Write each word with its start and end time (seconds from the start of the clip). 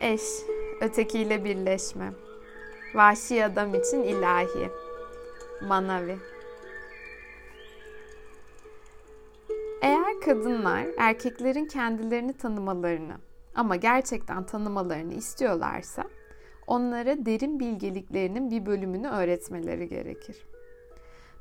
Eş, 0.00 0.22
ötekiyle 0.80 1.44
birleşme. 1.44 2.12
Vahşi 2.94 3.44
adam 3.44 3.74
için 3.74 4.02
ilahi. 4.02 4.70
Manavi. 5.62 6.16
Eğer 9.82 10.20
kadınlar 10.24 10.86
erkeklerin 10.98 11.66
kendilerini 11.66 12.32
tanımalarını 12.32 13.14
ama 13.54 13.76
gerçekten 13.76 14.46
tanımalarını 14.46 15.14
istiyorlarsa 15.14 16.04
onlara 16.66 17.26
derin 17.26 17.60
bilgeliklerinin 17.60 18.50
bir 18.50 18.66
bölümünü 18.66 19.08
öğretmeleri 19.08 19.88
gerekir. 19.88 20.46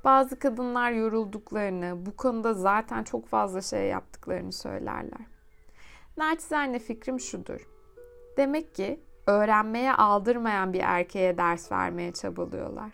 Bazı 0.04 0.40
kadınlar 0.40 0.92
yorulduklarını, 0.92 2.06
bu 2.06 2.16
konuda 2.16 2.54
zaten 2.54 3.04
çok 3.04 3.28
fazla 3.28 3.62
şey 3.62 3.88
yaptıklarını 3.88 4.52
söylerler. 4.52 5.26
Naçizane 6.18 6.80
fikrim 6.80 7.20
şudur. 7.20 7.75
Demek 8.38 8.75
ki 8.75 9.00
öğrenmeye 9.28 9.94
aldırmayan 9.94 10.74
bir 10.74 10.80
erkeğe 10.80 11.38
ders 11.38 11.71
vermeye 11.71 12.12
çabalıyorlar. 12.14 12.92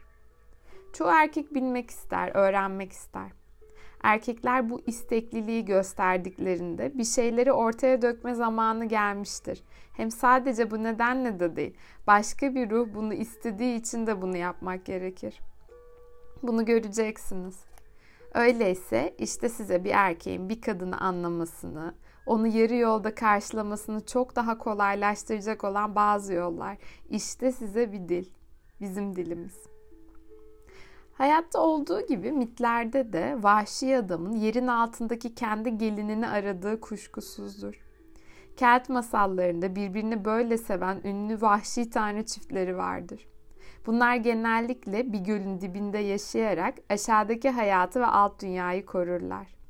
Çoğu 0.94 1.08
erkek 1.08 1.54
bilmek 1.54 1.90
ister, 1.90 2.32
öğrenmek 2.34 2.92
ister. 2.92 3.32
Erkekler 4.04 4.70
bu 4.70 4.82
istekliliği 4.88 5.66
gösterdiklerinde 5.66 6.98
bir 6.98 7.04
şeyleri 7.04 7.52
ortaya 7.52 8.02
dökme 8.02 8.36
zamanı 8.36 8.86
gelmiştir. 8.86 9.64
Hem 9.98 10.12
sadece 10.12 10.72
bu 10.72 10.84
nedenle 10.84 11.40
de 11.40 11.56
değil, 11.56 11.78
başka 12.08 12.56
bir 12.56 12.70
ruh 12.70 12.88
bunu 12.94 13.14
istediği 13.14 13.80
için 13.80 14.08
de 14.08 14.22
bunu 14.22 14.38
yapmak 14.38 14.86
gerekir. 14.86 15.40
Bunu 16.44 16.66
göreceksiniz. 16.66 17.60
Öyleyse 18.34 19.16
işte 19.18 19.50
size 19.50 19.84
bir 19.84 19.92
erkeğin 19.92 20.50
bir 20.50 20.62
kadını 20.62 21.02
anlamasını, 21.02 21.96
onu 22.26 22.48
yarı 22.48 22.76
yolda 22.76 23.16
karşılamasını 23.16 24.06
çok 24.06 24.36
daha 24.36 24.58
kolaylaştıracak 24.58 25.64
olan 25.64 25.96
bazı 25.96 26.34
yollar. 26.34 26.78
İşte 27.10 27.52
size 27.52 27.92
bir 27.92 28.10
dil. 28.10 28.26
Bizim 28.82 29.16
dilimiz. 29.16 29.72
Hayatta 31.14 31.60
olduğu 31.60 32.08
gibi 32.08 32.32
mitlerde 32.32 33.14
de 33.14 33.38
vahşi 33.40 33.98
adamın 33.98 34.34
yerin 34.34 34.68
altındaki 34.68 35.36
kendi 35.36 35.78
gelinini 35.78 36.28
aradığı 36.28 36.82
kuşkusuzdur. 36.82 37.86
Kelt 38.58 38.90
masallarında 38.90 39.76
birbirini 39.76 40.26
böyle 40.26 40.58
seven 40.58 41.02
ünlü 41.04 41.42
vahşi 41.42 41.90
tanrı 41.90 42.26
çiftleri 42.26 42.78
vardır. 42.78 43.28
Bunlar 43.86 44.16
genellikle 44.16 45.14
bir 45.14 45.20
gölün 45.20 45.62
dibinde 45.62 45.98
yaşayarak 45.98 46.76
aşağıdaki 46.90 47.50
hayatı 47.50 48.00
ve 48.00 48.06
alt 48.06 48.42
dünyayı 48.42 48.86
korurlar. 48.86 49.61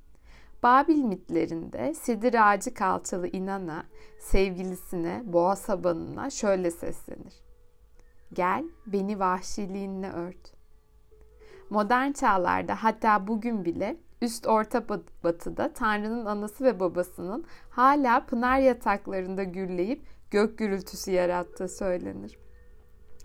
Babil 0.64 0.98
mitlerinde 0.98 1.94
sedir 1.94 2.52
ağacı 2.52 2.74
kalçalı 2.74 3.28
inana 3.28 3.84
sevgilisine, 4.20 5.24
boğa 5.26 5.56
sabanına 5.56 6.30
şöyle 6.30 6.72
seslenir. 6.72 7.34
Gel 8.34 8.66
beni 8.86 9.20
vahşiliğinle 9.20 10.12
ört. 10.12 10.54
Modern 11.70 12.12
çağlarda 12.12 12.84
hatta 12.84 13.28
bugün 13.28 13.66
bile 13.66 13.98
üst 14.22 14.48
orta 14.48 14.90
batıda 15.24 15.74
Tanrı'nın 15.74 16.26
anası 16.26 16.64
ve 16.64 16.80
babasının 16.80 17.46
hala 17.70 18.26
pınar 18.26 18.60
yataklarında 18.60 19.44
gürleyip 19.44 20.02
gök 20.32 20.58
gürültüsü 20.58 21.12
yarattığı 21.12 21.68
söylenir. 21.68 22.38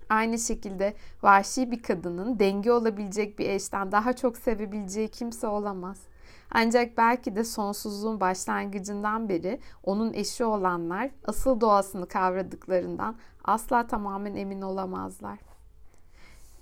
Aynı 0.08 0.38
şekilde 0.38 0.94
vahşi 1.22 1.70
bir 1.70 1.82
kadının 1.82 2.38
denge 2.38 2.72
olabilecek 2.72 3.38
bir 3.38 3.48
eşten 3.48 3.92
daha 3.92 4.12
çok 4.12 4.36
sevebileceği 4.36 5.08
kimse 5.08 5.46
olamaz. 5.46 6.00
Ancak 6.50 6.96
belki 6.96 7.36
de 7.36 7.44
sonsuzluğun 7.44 8.20
başlangıcından 8.20 9.28
beri 9.28 9.60
onun 9.82 10.12
eşi 10.12 10.44
olanlar 10.44 11.10
asıl 11.24 11.60
doğasını 11.60 12.08
kavradıklarından 12.08 13.16
asla 13.44 13.86
tamamen 13.86 14.34
emin 14.34 14.62
olamazlar. 14.62 15.38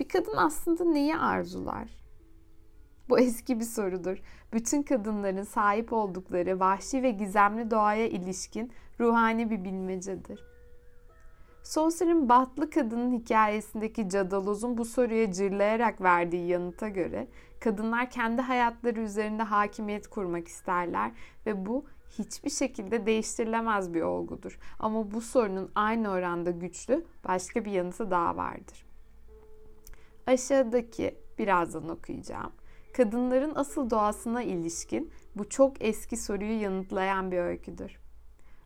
Bir 0.01 0.09
kadın 0.09 0.37
aslında 0.37 0.85
neyi 0.85 1.17
arzular? 1.17 1.89
Bu 3.09 3.19
eski 3.19 3.61
bir 3.61 3.65
sorudur. 3.65 4.19
Bütün 4.53 4.83
kadınların 4.83 5.43
sahip 5.43 5.93
oldukları 5.93 6.61
vahşi 6.61 7.03
ve 7.03 7.11
gizemli 7.11 7.71
doğaya 7.71 8.09
ilişkin 8.09 8.73
ruhani 9.01 9.51
bir 9.51 9.65
bilmecedir. 9.65 10.54
Saucer'ın 11.65 12.29
Bahtlı 12.29 12.71
Kadının 12.71 13.13
hikayesindeki 13.13 14.09
Cadaloz'un 14.09 14.79
bu 14.79 14.85
soruya 14.85 15.33
cırlayarak 15.33 16.01
verdiği 16.01 16.47
yanıta 16.47 16.89
göre 16.89 17.29
kadınlar 17.61 18.11
kendi 18.11 18.43
hayatları 18.43 19.01
üzerinde 19.01 19.43
hakimiyet 19.43 20.09
kurmak 20.09 20.49
isterler 20.49 21.13
ve 21.47 21.67
bu 21.67 21.85
hiçbir 22.19 22.51
şekilde 22.51 23.07
değiştirilemez 23.07 23.95
bir 23.95 24.03
olgudur. 24.03 24.59
Ama 24.79 25.11
bu 25.11 25.21
sorunun 25.21 25.71
aynı 25.75 26.11
oranda 26.11 26.51
güçlü 26.51 27.05
başka 27.29 27.65
bir 27.65 27.71
yanıtı 27.71 28.11
daha 28.11 28.37
vardır. 28.37 28.87
Aşağıdaki 30.27 31.19
birazdan 31.39 31.89
okuyacağım. 31.89 32.53
Kadınların 32.97 33.53
asıl 33.55 33.91
doğasına 33.91 34.43
ilişkin 34.43 35.11
bu 35.37 35.49
çok 35.49 35.85
eski 35.85 36.17
soruyu 36.17 36.61
yanıtlayan 36.61 37.33
bir 37.33 37.39
öyküdür. 37.39 38.04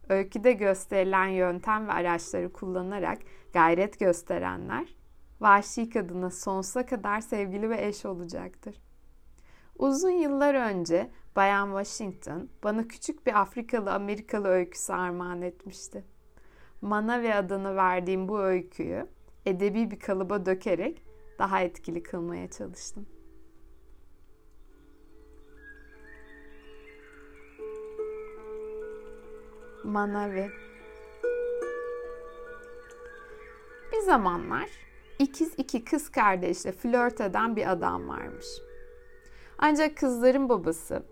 Öyküde 0.09 0.53
gösterilen 0.53 1.27
yöntem 1.27 1.89
ve 1.89 1.93
araçları 1.93 2.53
kullanarak 2.53 3.19
gayret 3.53 4.01
gösterenler 4.01 4.95
vahşi 5.41 5.91
kadına 5.91 6.31
sonsuza 6.31 6.87
kadar 6.87 7.21
sevgili 7.21 7.71
ve 7.71 7.87
eş 7.87 8.07
olacaktır. 8.07 8.83
Uzun 9.79 10.11
yıllar 10.11 10.55
önce 10.55 11.11
Bayan 11.37 11.67
Washington 11.67 12.49
bana 12.65 12.89
küçük 12.89 13.27
bir 13.27 13.41
Afrikalı 13.41 13.93
Amerikalı 13.93 14.49
öyküsü 14.49 14.93
armağan 14.93 15.43
etmişti. 15.43 16.05
Mana 16.81 17.23
ve 17.23 17.35
adını 17.35 17.77
verdiğim 17.77 18.29
bu 18.29 18.41
öyküyü 18.41 19.07
edebi 19.47 19.91
bir 19.91 19.99
kalıba 19.99 20.47
dökerek 20.47 21.03
daha 21.39 21.61
etkili 21.61 22.03
kılmaya 22.03 22.51
çalıştım. 22.51 23.07
Manavi 29.89 30.51
Bir 33.93 34.01
zamanlar 34.01 34.71
ikiz 35.19 35.55
iki 35.57 35.85
kız 35.85 36.09
kardeşle 36.11 36.73
flört 36.73 37.21
eden 37.21 37.57
bir 37.57 37.73
adam 37.73 38.09
varmış. 38.09 38.47
Ancak 39.59 39.97
kızların 39.97 40.49
babası 40.49 41.03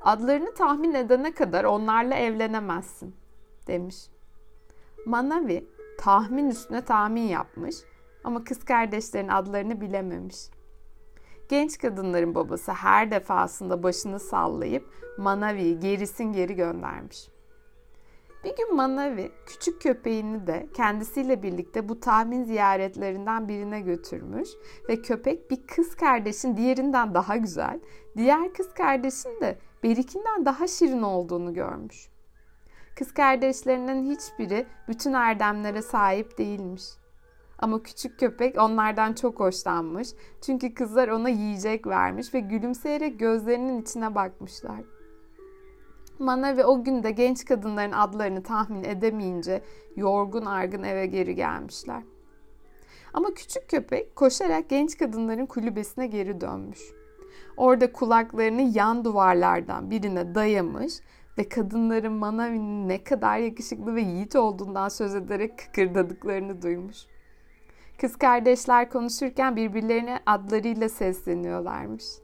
adlarını 0.00 0.54
tahmin 0.54 0.94
edene 0.94 1.34
kadar 1.34 1.64
onlarla 1.64 2.14
evlenemezsin 2.14 3.16
demiş. 3.66 3.96
Manavi 5.06 5.68
tahmin 5.98 6.50
üstüne 6.50 6.84
tahmin 6.84 7.28
yapmış 7.28 7.76
ama 8.24 8.44
kız 8.44 8.64
kardeşlerin 8.64 9.28
adlarını 9.28 9.80
bilememiş. 9.80 10.50
Genç 11.48 11.78
kadınların 11.78 12.34
babası 12.34 12.72
her 12.72 13.10
defasında 13.10 13.82
başını 13.82 14.20
sallayıp 14.20 14.90
Manavi'yi 15.18 15.80
gerisin 15.80 16.32
geri 16.32 16.56
göndermiş. 16.56 17.28
Bir 18.44 18.56
gün 18.56 18.76
Manavi 18.76 19.32
küçük 19.46 19.82
köpeğini 19.82 20.46
de 20.46 20.68
kendisiyle 20.74 21.42
birlikte 21.42 21.88
bu 21.88 22.00
tahmin 22.00 22.44
ziyaretlerinden 22.44 23.48
birine 23.48 23.80
götürmüş 23.80 24.48
ve 24.88 25.02
köpek 25.02 25.50
bir 25.50 25.66
kız 25.66 25.94
kardeşin 25.94 26.56
diğerinden 26.56 27.14
daha 27.14 27.36
güzel, 27.36 27.80
diğer 28.16 28.52
kız 28.52 28.74
kardeşin 28.74 29.40
de 29.40 29.58
berikinden 29.82 30.44
daha 30.44 30.66
şirin 30.66 31.02
olduğunu 31.02 31.54
görmüş. 31.54 32.08
Kız 32.98 33.14
kardeşlerinin 33.14 34.10
hiçbiri 34.10 34.66
bütün 34.88 35.12
erdemlere 35.12 35.82
sahip 35.82 36.38
değilmiş. 36.38 36.84
Ama 37.58 37.82
küçük 37.82 38.20
köpek 38.20 38.58
onlardan 38.58 39.12
çok 39.12 39.40
hoşlanmış. 39.40 40.08
Çünkü 40.46 40.74
kızlar 40.74 41.08
ona 41.08 41.28
yiyecek 41.28 41.86
vermiş 41.86 42.34
ve 42.34 42.40
gülümseyerek 42.40 43.20
gözlerinin 43.20 43.82
içine 43.82 44.14
bakmışlar. 44.14 44.80
Mana 46.22 46.56
ve 46.56 46.64
o 46.64 46.84
günde 46.84 47.10
genç 47.10 47.44
kadınların 47.44 47.92
adlarını 47.92 48.42
tahmin 48.42 48.84
edemeyince 48.84 49.62
yorgun 49.96 50.44
argın 50.44 50.82
eve 50.82 51.06
geri 51.06 51.34
gelmişler. 51.34 52.02
Ama 53.14 53.34
küçük 53.34 53.68
köpek 53.68 54.16
koşarak 54.16 54.68
genç 54.68 54.98
kadınların 54.98 55.46
kulübesine 55.46 56.06
geri 56.06 56.40
dönmüş. 56.40 56.80
Orada 57.56 57.92
kulaklarını 57.92 58.62
yan 58.62 59.04
duvarlardan 59.04 59.90
birine 59.90 60.34
dayamış 60.34 60.92
ve 61.38 61.48
kadınların 61.48 62.12
Manavi'nin 62.12 62.88
ne 62.88 63.04
kadar 63.04 63.38
yakışıklı 63.38 63.94
ve 63.94 64.00
yiğit 64.00 64.36
olduğundan 64.36 64.88
söz 64.88 65.14
ederek 65.14 65.58
kıkırdadıklarını 65.58 66.62
duymuş. 66.62 67.06
Kız 68.00 68.16
kardeşler 68.16 68.90
konuşurken 68.90 69.56
birbirlerine 69.56 70.20
adlarıyla 70.26 70.88
sesleniyorlarmış. 70.88 72.21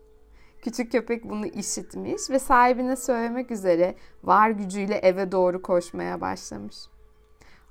Küçük 0.63 0.93
köpek 0.93 1.25
bunu 1.25 1.47
işitmiş 1.47 2.31
ve 2.31 2.39
sahibine 2.39 2.97
söylemek 2.97 3.51
üzere 3.51 3.95
var 4.25 4.51
gücüyle 4.51 4.95
eve 4.95 5.33
doğru 5.33 5.63
koşmaya 5.63 6.21
başlamış. 6.21 6.77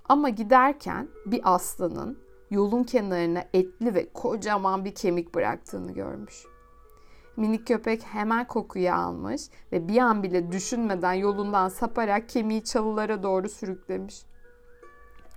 Ama 0.10 0.30
giderken 0.30 1.08
bir 1.26 1.42
aslanın 1.44 2.20
yolun 2.52 2.84
kenarına 2.84 3.44
etli 3.54 3.96
ve 3.96 4.14
kocaman 4.14 4.86
bir 4.86 4.96
kemik 4.96 5.36
bıraktığını 5.36 5.92
görmüş. 5.92 6.44
Minik 7.38 7.68
köpek 7.68 8.04
hemen 8.04 8.48
kokuyu 8.48 8.94
almış 8.94 9.42
ve 9.72 9.88
bir 9.88 9.98
an 9.98 10.24
bile 10.24 10.52
düşünmeden 10.52 11.14
yolundan 11.14 11.70
saparak 11.70 12.30
kemiği 12.30 12.64
çalılara 12.64 13.24
doğru 13.24 13.50
sürüklemiş. 13.50 14.26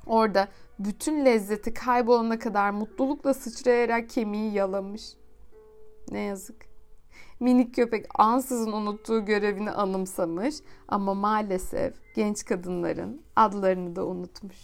Orada 0.07 0.49
bütün 0.79 1.25
lezzeti 1.25 1.75
kaybolana 1.75 2.39
kadar 2.39 2.71
mutlulukla 2.71 3.35
sıçrayarak 3.35 4.09
kemiği 4.09 4.53
yalamış. 4.53 5.03
Ne 6.11 6.21
yazık. 6.21 6.70
Minik 7.41 7.75
köpek 7.75 8.07
ansızın 8.15 8.73
unuttuğu 8.73 9.25
görevini 9.25 9.71
anımsamış 9.71 10.55
ama 10.89 11.15
maalesef 11.15 12.15
genç 12.15 12.45
kadınların 12.45 13.23
adlarını 13.37 13.97
da 13.97 14.07
unutmuş. 14.07 14.57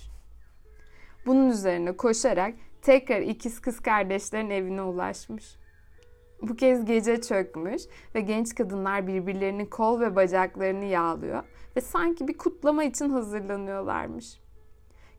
Bunun 1.26 1.50
üzerine 1.50 1.96
koşarak 1.96 2.54
tekrar 2.82 3.20
ikiz 3.20 3.60
kız 3.60 3.80
kardeşlerin 3.80 4.50
evine 4.50 4.82
ulaşmış. 4.82 5.56
Bu 6.42 6.56
kez 6.56 6.84
gece 6.84 7.20
çökmüş 7.20 7.82
ve 8.14 8.20
genç 8.20 8.54
kadınlar 8.54 9.06
birbirlerinin 9.06 9.66
kol 9.66 10.00
ve 10.00 10.16
bacaklarını 10.16 10.84
yağlıyor 10.84 11.44
ve 11.76 11.80
sanki 11.80 12.28
bir 12.28 12.38
kutlama 12.38 12.84
için 12.84 13.10
hazırlanıyorlarmış. 13.10 14.40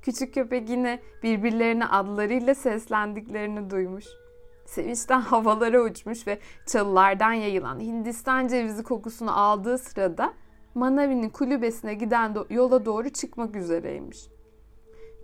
Küçük 0.01 0.33
köpek 0.33 0.69
yine 0.69 0.99
birbirlerine 1.23 1.85
adlarıyla 1.85 2.55
seslendiklerini 2.55 3.69
duymuş. 3.69 4.05
Sevinçten 4.67 5.21
havalara 5.31 5.81
uçmuş 5.81 6.27
ve 6.27 6.39
çalılardan 6.65 7.33
yayılan 7.33 7.79
Hindistan 7.79 8.47
cevizi 8.47 8.83
kokusunu 8.83 9.39
aldığı 9.39 9.77
sırada 9.77 10.33
Manavi'nin 10.75 11.29
kulübesine 11.29 11.93
giden 11.93 12.35
yola 12.49 12.85
doğru 12.85 13.09
çıkmak 13.09 13.55
üzereymiş. 13.55 14.27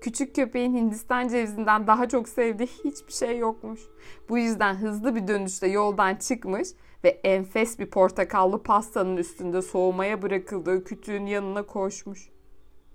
Küçük 0.02 0.36
köpeğin 0.36 0.76
Hindistan 0.76 1.28
cevizinden 1.28 1.88
daha 1.88 2.10
çok 2.10 2.30
sevdiği 2.30 2.70
hiçbir 2.84 3.14
şey 3.14 3.38
yokmuş. 3.38 3.82
Bu 4.30 4.38
yüzden 4.38 4.76
hızlı 4.76 5.16
bir 5.16 5.28
dönüşte 5.28 5.68
yoldan 5.68 6.16
çıkmış 6.16 6.68
ve 7.04 7.10
enfes 7.10 7.80
bir 7.80 7.90
portakallı 7.90 8.64
pastanın 8.64 9.18
üstünde 9.18 9.62
soğumaya 9.62 10.22
bırakıldığı 10.22 10.84
kütüğün 10.84 11.26
yanına 11.26 11.64
koşmuş. 11.64 12.30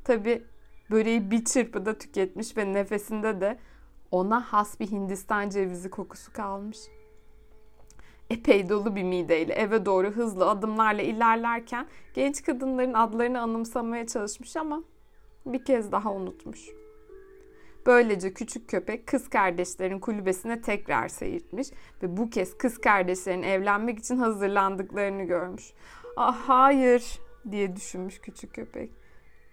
Tabi 0.04 0.42
böreği 0.90 1.30
bir 1.30 1.44
çırpıda 1.44 1.98
tüketmiş 1.98 2.56
ve 2.56 2.72
nefesinde 2.72 3.40
de 3.40 3.58
ona 4.10 4.40
has 4.40 4.80
bir 4.80 4.90
Hindistan 4.90 5.48
cevizi 5.48 5.90
kokusu 5.90 6.32
kalmış. 6.32 6.78
Epey 8.30 8.68
dolu 8.68 8.96
bir 8.96 9.02
mideyle 9.02 9.54
eve 9.54 9.86
doğru 9.86 10.10
hızlı 10.10 10.50
adımlarla 10.50 11.02
ilerlerken 11.02 11.86
genç 12.14 12.42
kadınların 12.42 12.94
adlarını 12.94 13.40
anımsamaya 13.40 14.06
çalışmış 14.06 14.56
ama 14.56 14.82
bir 15.46 15.64
kez 15.64 15.92
daha 15.92 16.12
unutmuş. 16.12 16.68
Böylece 17.86 18.34
küçük 18.34 18.68
köpek 18.68 19.06
kız 19.06 19.28
kardeşlerin 19.28 19.98
kulübesine 19.98 20.60
tekrar 20.60 21.08
seyirtmiş 21.08 21.68
ve 22.02 22.16
bu 22.16 22.30
kez 22.30 22.58
kız 22.58 22.78
kardeşlerin 22.78 23.42
evlenmek 23.42 23.98
için 23.98 24.16
hazırlandıklarını 24.16 25.22
görmüş. 25.22 25.72
Ah 26.16 26.36
hayır 26.48 27.18
diye 27.50 27.76
düşünmüş 27.76 28.20
küçük 28.20 28.54
köpek. 28.54 28.90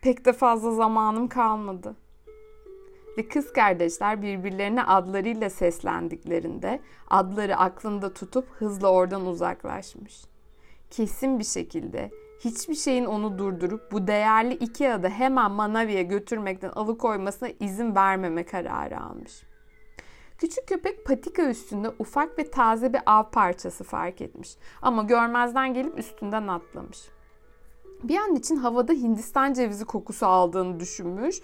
Pek 0.01 0.25
de 0.25 0.33
fazla 0.33 0.71
zamanım 0.71 1.27
kalmadı. 1.27 1.95
Ve 3.17 3.27
kız 3.27 3.53
kardeşler 3.53 4.21
birbirlerine 4.21 4.83
adlarıyla 4.83 5.49
seslendiklerinde 5.49 6.79
adları 7.09 7.57
aklında 7.57 8.13
tutup 8.13 8.47
hızla 8.51 8.91
oradan 8.91 9.25
uzaklaşmış. 9.25 10.21
Kesin 10.91 11.39
bir 11.39 11.43
şekilde 11.43 12.11
hiçbir 12.39 12.75
şeyin 12.75 13.05
onu 13.05 13.37
durdurup 13.37 13.91
bu 13.91 14.07
değerli 14.07 14.53
iki 14.53 14.93
adı 14.93 15.09
hemen 15.09 15.51
Manavi'ye 15.51 16.03
götürmekten 16.03 16.69
alıkoymasına 16.69 17.49
izin 17.59 17.95
vermeme 17.95 18.45
kararı 18.45 19.01
almış. 19.01 19.43
Küçük 20.37 20.67
köpek 20.67 21.05
patika 21.05 21.49
üstünde 21.49 21.91
ufak 21.99 22.39
ve 22.39 22.51
taze 22.51 22.93
bir 22.93 23.01
av 23.05 23.23
parçası 23.31 23.83
fark 23.83 24.21
etmiş 24.21 24.55
ama 24.81 25.03
görmezden 25.03 25.73
gelip 25.73 25.99
üstünden 25.99 26.47
atlamış. 26.47 27.09
Bir 28.03 28.17
an 28.17 28.35
için 28.35 28.55
havada 28.55 28.93
Hindistan 28.93 29.53
cevizi 29.53 29.85
kokusu 29.85 30.25
aldığını 30.25 30.79
düşünmüş 30.79 31.41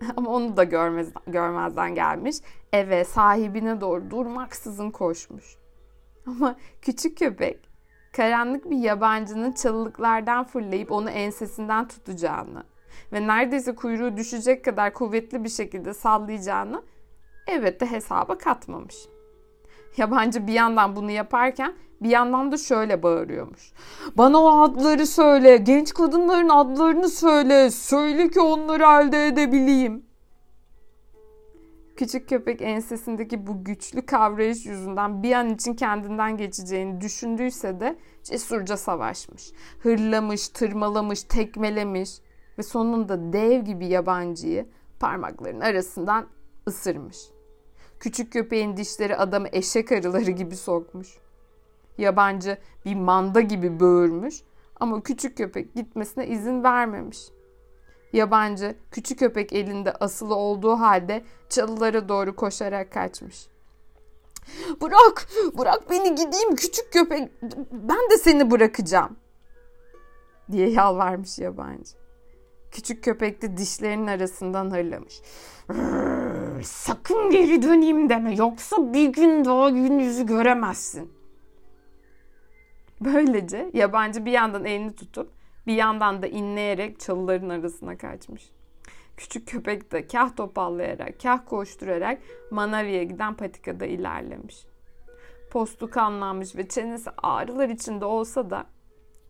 ama 0.16 0.30
onu 0.30 0.56
da 0.56 0.64
görmez, 0.64 1.08
görmezden 1.26 1.94
gelmiş. 1.94 2.36
Eve 2.72 3.04
sahibine 3.04 3.80
doğru 3.80 4.10
durmaksızın 4.10 4.90
koşmuş. 4.90 5.56
Ama 6.26 6.56
küçük 6.82 7.18
köpek 7.18 7.68
karanlık 8.12 8.70
bir 8.70 8.76
yabancının 8.76 9.52
çalılıklardan 9.52 10.44
fırlayıp 10.44 10.92
onu 10.92 11.10
ensesinden 11.10 11.88
tutacağını 11.88 12.64
ve 13.12 13.26
neredeyse 13.26 13.74
kuyruğu 13.74 14.16
düşecek 14.16 14.64
kadar 14.64 14.94
kuvvetli 14.94 15.44
bir 15.44 15.48
şekilde 15.48 15.94
sallayacağını 15.94 16.82
evet 17.46 17.80
de 17.80 17.90
hesaba 17.90 18.38
katmamış. 18.38 18.96
Yabancı 19.96 20.46
bir 20.46 20.52
yandan 20.52 20.96
bunu 20.96 21.10
yaparken 21.10 21.74
bir 22.02 22.08
yandan 22.08 22.52
da 22.52 22.56
şöyle 22.56 23.02
bağırıyormuş. 23.02 23.72
Bana 24.16 24.42
o 24.42 24.62
adları 24.62 25.06
söyle, 25.06 25.56
genç 25.56 25.94
kadınların 25.94 26.48
adlarını 26.48 27.08
söyle, 27.08 27.70
söyle 27.70 28.28
ki 28.28 28.40
onları 28.40 28.82
elde 28.82 29.26
edebileyim. 29.26 30.08
Küçük 31.96 32.28
köpek 32.28 32.62
ensesindeki 32.62 33.46
bu 33.46 33.64
güçlü 33.64 34.06
kavrayış 34.06 34.66
yüzünden 34.66 35.22
bir 35.22 35.32
an 35.32 35.48
için 35.50 35.74
kendinden 35.74 36.36
geçeceğini 36.36 37.00
düşündüyse 37.00 37.80
de 37.80 37.96
cesurca 38.24 38.76
savaşmış. 38.76 39.52
Hırlamış, 39.82 40.48
tırmalamış, 40.48 41.22
tekmelemiş 41.22 42.10
ve 42.58 42.62
sonunda 42.62 43.32
dev 43.32 43.64
gibi 43.64 43.86
yabancıyı 43.86 44.66
parmaklarının 45.00 45.60
arasından 45.60 46.26
ısırmış. 46.68 47.18
Küçük 48.00 48.32
köpeğin 48.32 48.76
dişleri 48.76 49.16
adamı 49.16 49.48
eşek 49.52 49.92
arıları 49.92 50.30
gibi 50.30 50.56
sokmuş. 50.56 51.18
Yabancı 51.98 52.58
bir 52.84 52.94
manda 52.94 53.40
gibi 53.40 53.80
böğürmüş 53.80 54.42
ama 54.80 55.02
küçük 55.02 55.36
köpek 55.36 55.74
gitmesine 55.74 56.26
izin 56.26 56.64
vermemiş. 56.64 57.28
Yabancı 58.12 58.74
küçük 58.90 59.18
köpek 59.18 59.52
elinde 59.52 59.92
asılı 59.92 60.34
olduğu 60.34 60.74
halde 60.74 61.24
çalılara 61.48 62.08
doğru 62.08 62.36
koşarak 62.36 62.92
kaçmış. 62.92 63.48
Bırak, 64.80 65.28
bırak 65.58 65.90
beni 65.90 66.14
gideyim 66.14 66.56
küçük 66.56 66.92
köpek. 66.92 67.28
Ben 67.72 68.10
de 68.10 68.18
seni 68.18 68.50
bırakacağım. 68.50 69.16
diye 70.52 70.70
yalvarmış 70.70 71.38
yabancı. 71.38 71.92
Küçük 72.70 73.04
köpek 73.04 73.42
de 73.42 73.56
dişlerinin 73.56 74.06
arasından 74.06 74.70
hırlamış. 74.70 75.22
Sakın 76.64 77.30
geri 77.30 77.62
döneyim 77.62 78.08
deme 78.08 78.34
yoksa 78.34 78.92
bir 78.92 79.08
gün 79.08 79.44
daha 79.44 79.70
gün 79.70 79.98
yüzü 79.98 80.26
göremezsin. 80.26 81.17
Böylece 83.00 83.70
yabancı 83.74 84.24
bir 84.24 84.32
yandan 84.32 84.64
elini 84.64 84.94
tutup 84.94 85.30
bir 85.66 85.74
yandan 85.74 86.22
da 86.22 86.26
inleyerek 86.26 87.00
çalıların 87.00 87.48
arasına 87.48 87.98
kaçmış. 87.98 88.50
Küçük 89.16 89.48
köpek 89.48 89.92
de 89.92 90.06
kah 90.06 90.36
topallayarak, 90.36 91.20
kah 91.22 91.40
koşturarak 91.46 92.18
Manavi'ye 92.50 93.04
giden 93.04 93.34
patikada 93.34 93.86
ilerlemiş. 93.86 94.66
Postu 95.50 95.90
kanlanmış 95.90 96.56
ve 96.56 96.68
çenesi 96.68 97.10
ağrılar 97.22 97.68
içinde 97.68 98.04
olsa 98.04 98.50
da 98.50 98.66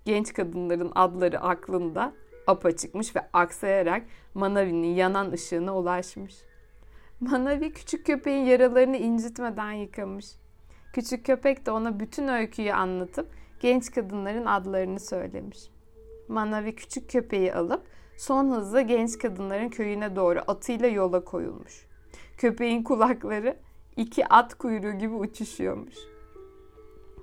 genç 0.04 0.32
kadınların 0.32 0.92
adları 0.94 1.40
aklında 1.40 2.12
apaçıkmış 2.46 3.16
ve 3.16 3.20
aksayarak 3.32 4.02
Manavi'nin 4.34 4.94
yanan 4.94 5.32
ışığına 5.32 5.76
ulaşmış. 5.76 6.34
Manavi 7.20 7.72
küçük 7.72 8.06
köpeğin 8.06 8.44
yaralarını 8.44 8.96
incitmeden 8.96 9.72
yıkamış. 9.72 10.26
Küçük 10.92 11.26
köpek 11.26 11.66
de 11.66 11.70
ona 11.70 12.00
bütün 12.00 12.28
öyküyü 12.28 12.72
anlatıp 12.72 13.30
genç 13.60 13.90
kadınların 13.90 14.46
adlarını 14.46 15.00
söylemiş. 15.00 15.58
Manavi 16.28 16.74
küçük 16.74 17.10
köpeği 17.10 17.54
alıp 17.54 17.82
son 18.16 18.50
hızla 18.50 18.80
genç 18.80 19.18
kadınların 19.18 19.68
köyüne 19.68 20.16
doğru 20.16 20.38
atıyla 20.46 20.88
yola 20.88 21.24
koyulmuş. 21.24 21.86
Köpeğin 22.36 22.82
kulakları 22.82 23.56
iki 23.96 24.26
at 24.28 24.54
kuyruğu 24.54 24.98
gibi 24.98 25.14
uçuşuyormuş. 25.14 25.94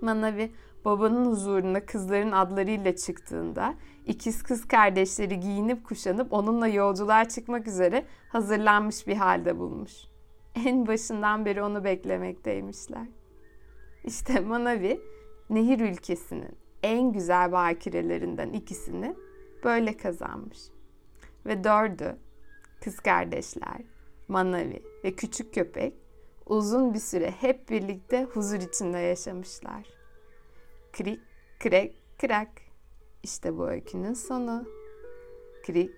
Manavi 0.01 0.51
babanın 0.85 1.25
huzuruna 1.25 1.85
kızların 1.85 2.31
adlarıyla 2.31 2.95
çıktığında 2.95 3.75
ikiz 4.05 4.43
kız 4.43 4.67
kardeşleri 4.67 5.39
giyinip 5.39 5.85
kuşanıp 5.85 6.33
onunla 6.33 6.67
yolculuğa 6.67 7.25
çıkmak 7.25 7.67
üzere 7.67 8.05
hazırlanmış 8.29 9.07
bir 9.07 9.15
halde 9.15 9.59
bulmuş. 9.59 9.93
En 10.65 10.87
başından 10.87 11.45
beri 11.45 11.63
onu 11.63 11.83
beklemekteymişler. 11.83 13.07
İşte 14.03 14.39
Manavi 14.39 15.01
nehir 15.49 15.79
ülkesinin 15.79 16.57
en 16.83 17.13
güzel 17.13 17.51
bakirelerinden 17.51 18.53
ikisini 18.53 19.15
böyle 19.63 19.97
kazanmış. 19.97 20.59
Ve 21.45 21.63
dördü 21.63 22.17
kız 22.83 22.99
kardeşler, 22.99 23.81
Manavi 24.27 24.83
ve 25.03 25.15
küçük 25.15 25.53
köpek 25.53 25.93
uzun 26.45 26.93
bir 26.93 26.99
süre 26.99 27.31
hep 27.31 27.69
birlikte 27.69 28.23
huzur 28.23 28.59
içinde 28.59 28.97
yaşamışlar. 28.97 29.87
Krik, 30.93 31.21
krek, 31.59 32.01
krak. 32.17 32.49
İşte 33.23 33.57
bu 33.57 33.67
öykünün 33.67 34.13
sonu. 34.13 34.65
Krik, 35.63 35.95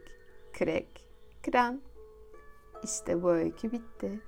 krek, 0.54 1.06
kran. 1.44 1.82
İşte 2.84 3.24
bu 3.24 3.32
öykü 3.32 3.72
bitti. 3.72 4.20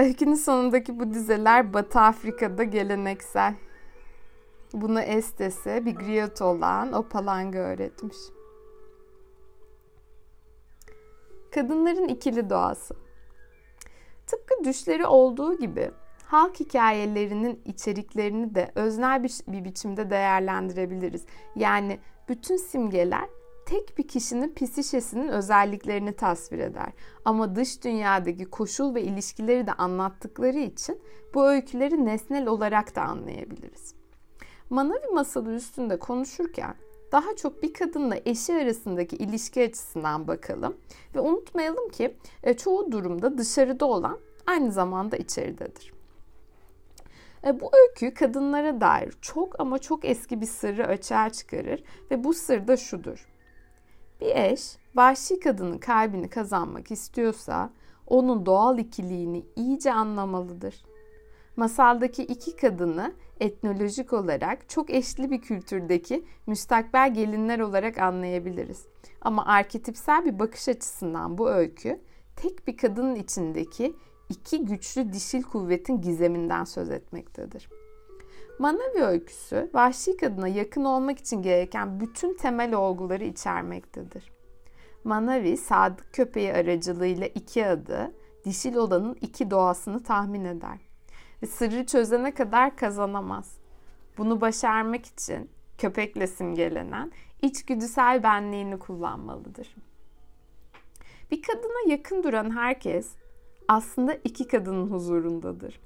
Öykünün 0.00 0.34
sonundaki 0.34 1.00
bu 1.00 1.14
dizeler 1.14 1.72
Batı 1.74 2.00
Afrika'da 2.00 2.64
geleneksel. 2.64 3.54
Bunu 4.72 5.00
Estes'e 5.00 5.86
bir 5.86 5.94
griyot 5.94 6.42
olan 6.42 6.92
Opalanga 6.92 7.58
öğretmiş. 7.58 8.16
Kadınların 11.54 12.08
ikili 12.08 12.50
doğası. 12.50 12.94
Tıpkı 14.26 14.64
düşleri 14.64 15.06
olduğu 15.06 15.58
gibi 15.58 15.90
halk 16.24 16.60
hikayelerinin 16.60 17.62
içeriklerini 17.64 18.54
de 18.54 18.72
öznel 18.74 19.22
bir, 19.24 19.32
bir 19.48 19.64
biçimde 19.64 20.10
değerlendirebiliriz. 20.10 21.24
Yani 21.56 21.98
bütün 22.28 22.56
simgeler 22.56 23.28
tek 23.70 23.98
bir 23.98 24.08
kişinin 24.08 24.54
psişesinin 24.54 25.28
özelliklerini 25.28 26.12
tasvir 26.12 26.58
eder. 26.58 26.92
Ama 27.24 27.56
dış 27.56 27.84
dünyadaki 27.84 28.44
koşul 28.44 28.94
ve 28.94 29.02
ilişkileri 29.02 29.66
de 29.66 29.72
anlattıkları 29.72 30.58
için 30.58 30.98
bu 31.34 31.48
öyküleri 31.48 32.04
nesnel 32.04 32.46
olarak 32.46 32.96
da 32.96 33.02
anlayabiliriz. 33.02 33.94
Manavi 34.70 35.06
masalı 35.14 35.54
üstünde 35.54 35.98
konuşurken 35.98 36.74
daha 37.12 37.36
çok 37.36 37.62
bir 37.62 37.72
kadınla 37.72 38.16
eşi 38.26 38.54
arasındaki 38.54 39.16
ilişki 39.16 39.64
açısından 39.64 40.28
bakalım. 40.28 40.76
Ve 41.14 41.20
unutmayalım 41.20 41.88
ki 41.88 42.16
e, 42.42 42.54
çoğu 42.54 42.92
durumda 42.92 43.38
dışarıda 43.38 43.86
olan 43.86 44.18
aynı 44.46 44.72
zamanda 44.72 45.16
içeridedir. 45.16 45.92
E, 47.46 47.60
bu 47.60 47.70
öykü 47.82 48.14
kadınlara 48.14 48.80
dair 48.80 49.12
çok 49.20 49.60
ama 49.60 49.78
çok 49.78 50.04
eski 50.04 50.40
bir 50.40 50.46
sırrı 50.46 50.86
açığa 50.86 51.30
çıkarır 51.30 51.84
ve 52.10 52.24
bu 52.24 52.34
sır 52.34 52.68
da 52.68 52.76
şudur. 52.76 53.29
Bir 54.20 54.36
eş 54.36 54.76
vahşi 54.94 55.40
kadının 55.40 55.78
kalbini 55.78 56.30
kazanmak 56.30 56.90
istiyorsa 56.90 57.70
onun 58.06 58.46
doğal 58.46 58.78
ikiliğini 58.78 59.44
iyice 59.56 59.92
anlamalıdır. 59.92 60.84
Masaldaki 61.56 62.22
iki 62.22 62.56
kadını 62.56 63.14
etnolojik 63.40 64.12
olarak 64.12 64.68
çok 64.68 64.90
eşli 64.90 65.30
bir 65.30 65.40
kültürdeki 65.40 66.24
müstakbel 66.46 67.14
gelinler 67.14 67.58
olarak 67.58 67.98
anlayabiliriz. 67.98 68.86
Ama 69.20 69.46
arketipsel 69.46 70.24
bir 70.24 70.38
bakış 70.38 70.68
açısından 70.68 71.38
bu 71.38 71.50
öykü 71.50 72.00
tek 72.36 72.66
bir 72.66 72.76
kadının 72.76 73.14
içindeki 73.14 73.96
iki 74.28 74.64
güçlü 74.64 75.12
dişil 75.12 75.42
kuvvetin 75.42 76.00
gizeminden 76.00 76.64
söz 76.64 76.90
etmektedir. 76.90 77.68
Manavi 78.60 79.02
öyküsü 79.02 79.70
vahşi 79.74 80.16
kadına 80.16 80.48
yakın 80.48 80.84
olmak 80.84 81.18
için 81.18 81.42
gereken 81.42 82.00
bütün 82.00 82.36
temel 82.36 82.74
olguları 82.74 83.24
içermektedir. 83.24 84.32
Manavi 85.04 85.56
sadık 85.56 86.12
köpeği 86.12 86.52
aracılığıyla 86.52 87.26
iki 87.26 87.66
adı, 87.66 88.12
dişil 88.44 88.74
olanın 88.74 89.16
iki 89.20 89.50
doğasını 89.50 90.02
tahmin 90.02 90.44
eder. 90.44 90.78
Ve 91.42 91.46
sırrı 91.46 91.86
çözene 91.86 92.34
kadar 92.34 92.76
kazanamaz. 92.76 93.58
Bunu 94.18 94.40
başarmak 94.40 95.06
için 95.06 95.50
köpekle 95.78 96.26
simgelenen 96.26 97.12
içgüdüsel 97.42 98.22
benliğini 98.22 98.78
kullanmalıdır. 98.78 99.74
Bir 101.30 101.42
kadına 101.42 101.92
yakın 101.92 102.22
duran 102.22 102.56
herkes 102.56 103.08
aslında 103.68 104.14
iki 104.24 104.48
kadının 104.48 104.90
huzurundadır. 104.90 105.80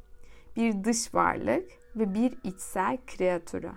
Bir 0.57 0.85
dış 0.85 1.15
varlık 1.15 1.84
ve 1.97 2.15
bir 2.15 2.39
içsel 2.45 2.99
kreatura. 3.07 3.73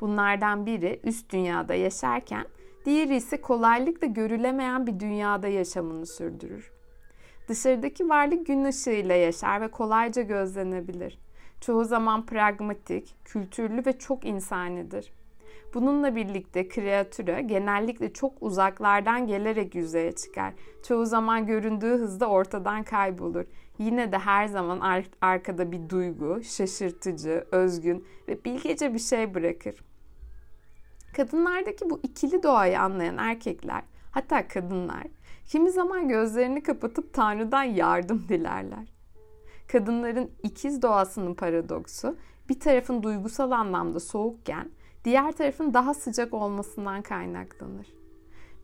Bunlardan 0.00 0.66
biri 0.66 1.00
üst 1.04 1.32
dünyada 1.32 1.74
yaşarken 1.74 2.46
diğeri 2.84 3.16
ise 3.16 3.40
kolaylıkla 3.40 4.06
görülemeyen 4.06 4.86
bir 4.86 5.00
dünyada 5.00 5.48
yaşamını 5.48 6.06
sürdürür. 6.06 6.72
Dışarıdaki 7.48 8.08
varlık 8.08 8.46
gün 8.46 8.64
ışığıyla 8.64 9.14
yaşar 9.14 9.60
ve 9.60 9.70
kolayca 9.70 10.22
gözlenebilir. 10.22 11.18
Çoğu 11.60 11.84
zaman 11.84 12.26
pragmatik, 12.26 13.14
kültürlü 13.24 13.86
ve 13.86 13.98
çok 13.98 14.24
insanidir. 14.24 15.12
Bununla 15.74 16.16
birlikte 16.16 16.68
kreatüre 16.68 17.42
genellikle 17.42 18.12
çok 18.12 18.32
uzaklardan 18.40 19.26
gelerek 19.26 19.74
yüzeye 19.74 20.12
çıkar. 20.12 20.54
Çoğu 20.88 21.06
zaman 21.06 21.46
göründüğü 21.46 21.92
hızda 21.92 22.26
ortadan 22.26 22.82
kaybolur. 22.82 23.44
Yine 23.82 24.12
de 24.12 24.18
her 24.18 24.46
zaman 24.46 24.80
ar- 24.80 25.10
arkada 25.20 25.72
bir 25.72 25.88
duygu, 25.88 26.42
şaşırtıcı, 26.44 27.44
özgün 27.52 28.06
ve 28.28 28.44
bilgece 28.44 28.94
bir 28.94 28.98
şey 28.98 29.34
bırakır. 29.34 29.84
Kadınlardaki 31.16 31.90
bu 31.90 32.00
ikili 32.02 32.42
doğayı 32.42 32.80
anlayan 32.80 33.18
erkekler, 33.18 33.82
hatta 34.10 34.48
kadınlar, 34.48 35.06
kimi 35.46 35.70
zaman 35.70 36.08
gözlerini 36.08 36.62
kapatıp 36.62 37.14
Tanrı'dan 37.14 37.62
yardım 37.62 38.28
dilerler. 38.28 38.92
Kadınların 39.72 40.30
ikiz 40.42 40.82
doğasının 40.82 41.34
paradoksu, 41.34 42.16
bir 42.48 42.60
tarafın 42.60 43.02
duygusal 43.02 43.50
anlamda 43.50 44.00
soğukken, 44.00 44.70
diğer 45.04 45.32
tarafın 45.32 45.74
daha 45.74 45.94
sıcak 45.94 46.34
olmasından 46.34 47.02
kaynaklanır. 47.02 47.86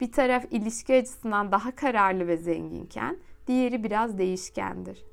Bir 0.00 0.12
taraf 0.12 0.44
ilişki 0.50 0.94
açısından 0.94 1.52
daha 1.52 1.74
kararlı 1.74 2.26
ve 2.26 2.36
zenginken 2.36 3.16
diğeri 3.48 3.84
biraz 3.84 4.18
değişkendir. 4.18 5.04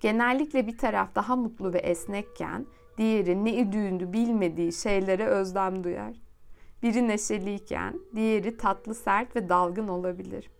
Genellikle 0.00 0.66
bir 0.66 0.78
taraf 0.78 1.14
daha 1.14 1.36
mutlu 1.36 1.72
ve 1.72 1.78
esnekken 1.78 2.66
diğeri 2.98 3.44
ne 3.44 3.72
düğündü 3.72 4.12
bilmediği 4.12 4.72
şeylere 4.72 5.26
özlem 5.26 5.84
duyar. 5.84 6.16
Biri 6.82 7.08
neşeliyken 7.08 8.00
diğeri 8.14 8.56
tatlı 8.56 8.94
sert 8.94 9.36
ve 9.36 9.48
dalgın 9.48 9.88
olabilir. 9.88 10.50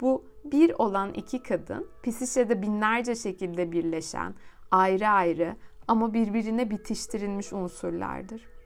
Bu 0.00 0.24
bir 0.44 0.74
olan 0.78 1.14
iki 1.14 1.42
kadın 1.42 1.86
Pisişe'de 2.02 2.62
binlerce 2.62 3.14
şekilde 3.14 3.72
birleşen 3.72 4.34
ayrı 4.70 5.08
ayrı 5.08 5.56
ama 5.88 6.14
birbirine 6.14 6.70
bitiştirilmiş 6.70 7.52
unsurlardır 7.52 8.58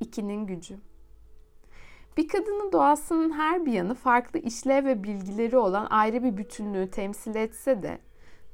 ikinin 0.00 0.46
gücü. 0.46 0.78
Bir 2.16 2.28
kadının 2.28 2.72
doğasının 2.72 3.30
her 3.32 3.66
bir 3.66 3.72
yanı 3.72 3.94
farklı 3.94 4.40
işlev 4.40 4.84
ve 4.84 5.02
bilgileri 5.02 5.56
olan 5.56 5.86
ayrı 5.90 6.22
bir 6.22 6.36
bütünlüğü 6.36 6.90
temsil 6.90 7.34
etse 7.34 7.82
de 7.82 7.98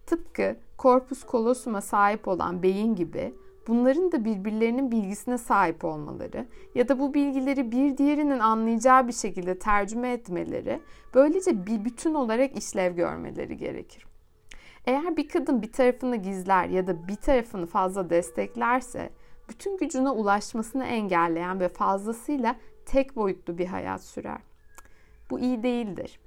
tıpkı 0.06 0.56
korpus 0.78 1.24
kolosuma 1.24 1.80
sahip 1.80 2.28
olan 2.28 2.62
beyin 2.62 2.94
gibi 2.94 3.34
bunların 3.68 4.12
da 4.12 4.24
birbirlerinin 4.24 4.90
bilgisine 4.90 5.38
sahip 5.38 5.84
olmaları 5.84 6.46
ya 6.74 6.88
da 6.88 6.98
bu 6.98 7.14
bilgileri 7.14 7.72
bir 7.72 7.96
diğerinin 7.96 8.38
anlayacağı 8.38 9.08
bir 9.08 9.12
şekilde 9.12 9.58
tercüme 9.58 10.12
etmeleri, 10.12 10.80
böylece 11.14 11.66
bir 11.66 11.84
bütün 11.84 12.14
olarak 12.14 12.56
işlev 12.56 12.94
görmeleri 12.94 13.56
gerekir. 13.56 14.06
Eğer 14.86 15.16
bir 15.16 15.28
kadın 15.28 15.62
bir 15.62 15.72
tarafını 15.72 16.16
gizler 16.16 16.68
ya 16.68 16.86
da 16.86 17.08
bir 17.08 17.16
tarafını 17.16 17.66
fazla 17.66 18.10
desteklerse 18.10 19.10
bütün 19.48 19.76
gücüne 19.76 20.10
ulaşmasını 20.10 20.84
engelleyen 20.84 21.60
ve 21.60 21.68
fazlasıyla 21.68 22.56
tek 22.90 23.16
boyutlu 23.16 23.58
bir 23.58 23.66
hayat 23.66 24.04
sürer. 24.04 24.40
Bu 25.30 25.40
iyi 25.40 25.62
değildir. 25.62 26.20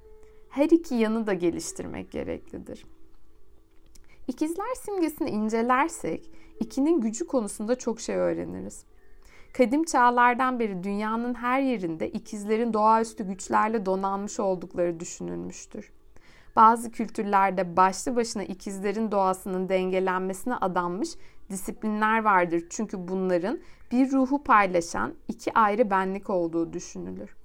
Her 0.50 0.70
iki 0.70 0.94
yanı 0.94 1.26
da 1.26 1.34
geliştirmek 1.34 2.12
gereklidir. 2.12 2.86
İkizler 4.28 4.74
simgesini 4.74 5.30
incelersek 5.30 6.30
ikinin 6.60 7.00
gücü 7.00 7.26
konusunda 7.26 7.78
çok 7.78 8.00
şey 8.00 8.16
öğreniriz. 8.16 8.84
Kadim 9.52 9.84
çağlardan 9.84 10.60
beri 10.60 10.84
dünyanın 10.84 11.34
her 11.34 11.60
yerinde 11.60 12.08
ikizlerin 12.10 12.72
doğaüstü 12.72 13.24
güçlerle 13.24 13.86
donanmış 13.86 14.40
oldukları 14.40 15.00
düşünülmüştür. 15.00 15.92
Bazı 16.56 16.90
kültürlerde 16.90 17.76
başlı 17.76 18.16
başına 18.16 18.44
ikizlerin 18.44 19.10
doğasının 19.10 19.68
dengelenmesine 19.68 20.54
adanmış 20.54 21.10
disiplinler 21.50 22.24
vardır. 22.24 22.64
Çünkü 22.70 23.08
bunların 23.08 23.58
bir 23.94 24.12
ruhu 24.12 24.44
paylaşan 24.44 25.14
iki 25.28 25.54
ayrı 25.54 25.90
benlik 25.90 26.30
olduğu 26.30 26.72
düşünülür. 26.72 27.36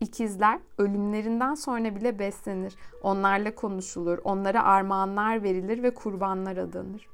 İkizler 0.00 0.58
ölümlerinden 0.78 1.54
sonra 1.54 1.96
bile 1.96 2.18
beslenir. 2.18 2.74
Onlarla 3.02 3.54
konuşulur, 3.54 4.18
onlara 4.24 4.64
armağanlar 4.64 5.42
verilir 5.42 5.82
ve 5.82 5.94
kurbanlar 5.94 6.56
adanır. 6.56 7.08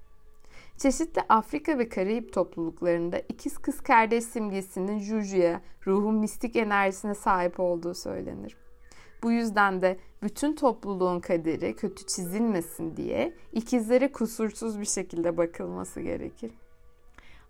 Çeşitli 0.76 1.22
Afrika 1.28 1.78
ve 1.78 1.88
Karayip 1.88 2.32
topluluklarında 2.32 3.18
ikiz 3.28 3.58
kız 3.58 3.80
kardeş 3.80 4.24
simgesinin 4.24 4.98
Juju'ya, 4.98 5.60
ruhun 5.86 6.14
mistik 6.14 6.56
enerjisine 6.56 7.14
sahip 7.14 7.60
olduğu 7.60 7.94
söylenir. 7.94 8.56
Bu 9.22 9.32
yüzden 9.32 9.82
de 9.82 9.98
bütün 10.22 10.54
topluluğun 10.54 11.20
kaderi 11.20 11.76
kötü 11.76 12.06
çizilmesin 12.06 12.96
diye 12.96 13.34
ikizlere 13.52 14.12
kusursuz 14.12 14.80
bir 14.80 14.84
şekilde 14.84 15.36
bakılması 15.36 16.00
gerekir. 16.00 16.52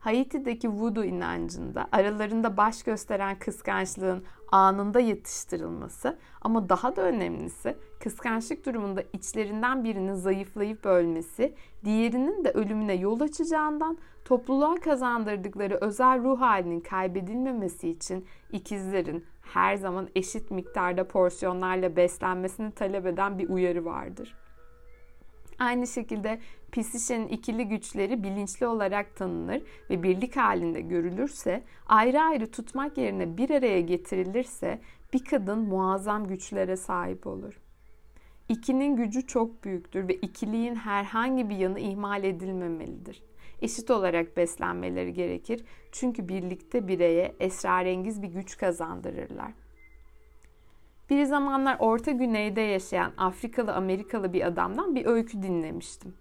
Haiti'deki 0.00 0.68
voodoo 0.68 1.04
inancında 1.04 1.88
aralarında 1.92 2.56
baş 2.56 2.82
gösteren 2.82 3.38
kıskançlığın 3.38 4.24
anında 4.52 5.00
yatıştırılması 5.00 6.18
ama 6.40 6.68
daha 6.68 6.96
da 6.96 7.02
önemlisi 7.02 7.76
kıskançlık 8.02 8.66
durumunda 8.66 9.02
içlerinden 9.12 9.84
birinin 9.84 10.14
zayıflayıp 10.14 10.86
ölmesi, 10.86 11.54
diğerinin 11.84 12.44
de 12.44 12.50
ölümüne 12.50 12.94
yol 12.94 13.20
açacağından 13.20 13.98
topluluğa 14.24 14.74
kazandırdıkları 14.74 15.78
özel 15.80 16.22
ruh 16.22 16.40
halinin 16.40 16.80
kaybedilmemesi 16.80 17.88
için 17.88 18.26
ikizlerin 18.52 19.24
her 19.42 19.76
zaman 19.76 20.08
eşit 20.14 20.50
miktarda 20.50 21.08
porsiyonlarla 21.08 21.96
beslenmesini 21.96 22.72
talep 22.72 23.06
eden 23.06 23.38
bir 23.38 23.48
uyarı 23.48 23.84
vardır. 23.84 24.36
Aynı 25.58 25.86
şekilde 25.86 26.40
Pisişe'nin 26.72 27.28
ikili 27.28 27.68
güçleri 27.68 28.22
bilinçli 28.22 28.66
olarak 28.66 29.16
tanınır 29.16 29.62
ve 29.90 30.02
birlik 30.02 30.36
halinde 30.36 30.80
görülürse, 30.80 31.62
ayrı 31.86 32.20
ayrı 32.20 32.50
tutmak 32.50 32.98
yerine 32.98 33.36
bir 33.36 33.50
araya 33.50 33.80
getirilirse 33.80 34.80
bir 35.12 35.24
kadın 35.24 35.58
muazzam 35.58 36.26
güçlere 36.26 36.76
sahip 36.76 37.26
olur. 37.26 37.60
İkinin 38.48 38.96
gücü 38.96 39.26
çok 39.26 39.64
büyüktür 39.64 40.08
ve 40.08 40.14
ikiliğin 40.14 40.74
herhangi 40.74 41.48
bir 41.50 41.56
yanı 41.56 41.80
ihmal 41.80 42.24
edilmemelidir. 42.24 43.22
Eşit 43.62 43.90
olarak 43.90 44.36
beslenmeleri 44.36 45.12
gerekir 45.12 45.64
çünkü 45.92 46.28
birlikte 46.28 46.88
bireye 46.88 47.34
esrarengiz 47.40 48.22
bir 48.22 48.28
güç 48.28 48.56
kazandırırlar. 48.56 49.52
Bir 51.10 51.24
zamanlar 51.24 51.76
Orta 51.78 52.10
Güney'de 52.10 52.60
yaşayan 52.60 53.12
Afrikalı 53.16 53.74
Amerikalı 53.74 54.32
bir 54.32 54.46
adamdan 54.46 54.94
bir 54.94 55.06
öykü 55.06 55.42
dinlemiştim. 55.42 56.14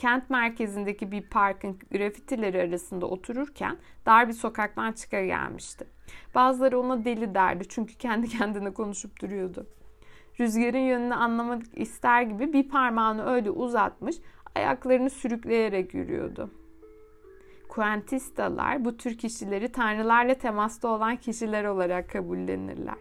Kent 0.00 0.30
merkezindeki 0.30 1.12
bir 1.12 1.22
parkın 1.22 1.78
grafitileri 1.92 2.62
arasında 2.62 3.06
otururken 3.06 3.76
dar 4.06 4.28
bir 4.28 4.32
sokaktan 4.32 4.92
çıka 4.92 5.24
gelmişti. 5.24 5.86
Bazıları 6.34 6.80
ona 6.80 7.04
deli 7.04 7.34
derdi 7.34 7.68
çünkü 7.68 7.94
kendi 7.94 8.28
kendine 8.38 8.72
konuşup 8.72 9.22
duruyordu. 9.22 9.66
Rüzgarın 10.40 10.78
yönünü 10.78 11.14
anlamak 11.14 11.62
ister 11.74 12.22
gibi 12.22 12.52
bir 12.52 12.68
parmağını 12.68 13.26
öyle 13.26 13.50
uzatmış, 13.50 14.16
ayaklarını 14.54 15.10
sürükleyerek 15.10 15.94
yürüyordu. 15.94 16.50
Kuantistalar 17.68 18.84
bu 18.84 18.96
tür 18.96 19.18
kişileri 19.18 19.72
tanrılarla 19.72 20.34
temasta 20.34 20.88
olan 20.88 21.16
kişiler 21.16 21.64
olarak 21.64 22.10
kabullenirler. 22.10 22.98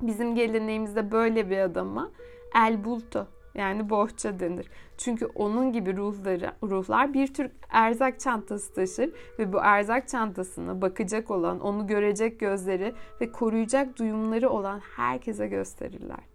Bizim 0.00 0.34
geleneğimizde 0.34 1.12
böyle 1.12 1.50
bir 1.50 1.58
adama 1.58 2.10
el 2.54 2.84
bulto 2.84 3.26
yani 3.54 3.90
bohça 3.90 4.40
denir. 4.40 4.70
Çünkü 4.98 5.26
onun 5.26 5.72
gibi 5.72 5.96
ruhları, 5.96 6.52
ruhlar 6.62 7.14
bir 7.14 7.34
tür 7.34 7.50
erzak 7.68 8.20
çantası 8.20 8.74
taşır 8.74 9.12
ve 9.38 9.52
bu 9.52 9.58
erzak 9.62 10.08
çantasını 10.08 10.82
bakacak 10.82 11.30
olan, 11.30 11.60
onu 11.60 11.86
görecek 11.86 12.40
gözleri 12.40 12.94
ve 13.20 13.32
koruyacak 13.32 13.98
duyumları 13.98 14.50
olan 14.50 14.80
herkese 14.96 15.46
gösterirler. 15.46 16.30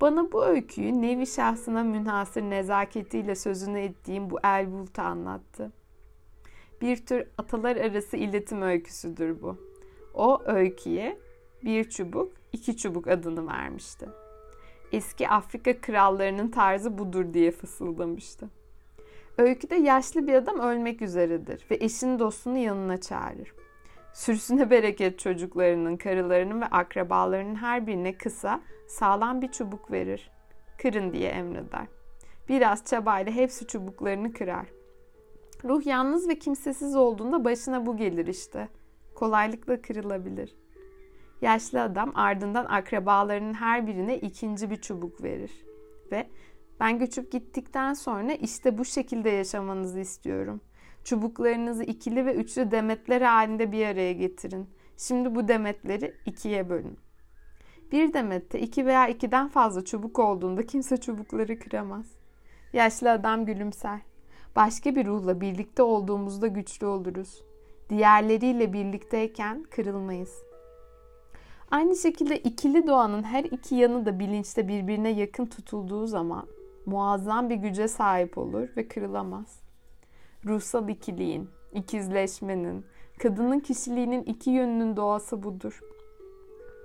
Bana 0.00 0.32
bu 0.32 0.44
öyküyü 0.44 1.02
nevi 1.02 1.26
şahsına 1.26 1.82
münhasır 1.82 2.42
nezaketiyle 2.42 3.34
sözünü 3.34 3.80
ettiğim 3.80 4.30
bu 4.30 4.38
el 4.44 4.72
bulta 4.72 5.02
anlattı. 5.02 5.72
Bir 6.80 7.06
tür 7.06 7.26
atalar 7.38 7.76
arası 7.76 8.16
iletim 8.16 8.62
öyküsüdür 8.62 9.42
bu. 9.42 9.56
O 10.14 10.42
öyküye 10.46 11.18
bir 11.64 11.84
çubuk, 11.84 12.32
iki 12.52 12.76
çubuk 12.76 13.06
adını 13.08 13.46
vermişti. 13.46 14.08
Eski 14.92 15.28
Afrika 15.28 15.80
krallarının 15.80 16.48
tarzı 16.48 16.98
budur 16.98 17.34
diye 17.34 17.50
fısıldamıştı. 17.50 18.50
Öyküde 19.38 19.74
yaşlı 19.74 20.26
bir 20.26 20.34
adam 20.34 20.60
ölmek 20.60 21.02
üzeredir 21.02 21.66
ve 21.70 21.76
eşini 21.80 22.18
dostunu 22.18 22.58
yanına 22.58 23.00
çağırır. 23.00 23.54
Sürüsüne 24.14 24.70
bereket 24.70 25.18
çocuklarının, 25.18 25.96
karılarının 25.96 26.60
ve 26.60 26.66
akrabalarının 26.66 27.54
her 27.54 27.86
birine 27.86 28.18
kısa, 28.18 28.60
sağlam 28.86 29.42
bir 29.42 29.48
çubuk 29.48 29.90
verir. 29.90 30.30
Kırın 30.78 31.12
diye 31.12 31.28
emreder. 31.28 31.86
Biraz 32.48 32.84
çabayla 32.84 33.32
hepsi 33.32 33.66
çubuklarını 33.66 34.32
kırar. 34.32 34.66
Ruh 35.64 35.86
yalnız 35.86 36.28
ve 36.28 36.38
kimsesiz 36.38 36.96
olduğunda 36.96 37.44
başına 37.44 37.86
bu 37.86 37.96
gelir 37.96 38.26
işte. 38.26 38.68
Kolaylıkla 39.14 39.82
kırılabilir.'' 39.82 40.65
Yaşlı 41.42 41.82
adam 41.82 42.12
ardından 42.14 42.64
akrabalarının 42.64 43.54
her 43.54 43.86
birine 43.86 44.18
ikinci 44.18 44.70
bir 44.70 44.76
çubuk 44.76 45.22
verir. 45.22 45.66
Ve 46.12 46.26
ben 46.80 46.98
göçüp 46.98 47.32
gittikten 47.32 47.94
sonra 47.94 48.32
işte 48.32 48.78
bu 48.78 48.84
şekilde 48.84 49.30
yaşamanızı 49.30 50.00
istiyorum. 50.00 50.60
Çubuklarınızı 51.04 51.84
ikili 51.84 52.26
ve 52.26 52.34
üçlü 52.34 52.70
demetler 52.70 53.20
halinde 53.22 53.72
bir 53.72 53.86
araya 53.86 54.12
getirin. 54.12 54.66
Şimdi 54.96 55.34
bu 55.34 55.48
demetleri 55.48 56.14
ikiye 56.26 56.68
bölün. 56.68 56.98
Bir 57.92 58.12
demette 58.12 58.60
iki 58.60 58.86
veya 58.86 59.08
ikiden 59.08 59.48
fazla 59.48 59.84
çubuk 59.84 60.18
olduğunda 60.18 60.66
kimse 60.66 60.96
çubukları 60.96 61.58
kıramaz. 61.58 62.06
Yaşlı 62.72 63.10
adam 63.10 63.46
gülümser. 63.46 64.00
Başka 64.56 64.94
bir 64.94 65.06
ruhla 65.06 65.40
birlikte 65.40 65.82
olduğumuzda 65.82 66.46
güçlü 66.46 66.86
oluruz. 66.86 67.42
Diğerleriyle 67.90 68.72
birlikteyken 68.72 69.62
kırılmayız. 69.62 70.46
Aynı 71.70 71.96
şekilde 71.96 72.38
ikili 72.38 72.86
doğanın 72.86 73.22
her 73.22 73.44
iki 73.44 73.74
yanı 73.74 74.06
da 74.06 74.18
bilinçte 74.18 74.68
birbirine 74.68 75.08
yakın 75.08 75.46
tutulduğu 75.46 76.06
zaman 76.06 76.46
muazzam 76.86 77.50
bir 77.50 77.54
güce 77.54 77.88
sahip 77.88 78.38
olur 78.38 78.68
ve 78.76 78.88
kırılamaz. 78.88 79.60
Ruhsal 80.44 80.88
ikiliğin, 80.88 81.50
ikizleşmenin, 81.72 82.84
kadının 83.18 83.60
kişiliğinin 83.60 84.22
iki 84.22 84.50
yönünün 84.50 84.96
doğası 84.96 85.42
budur. 85.42 85.80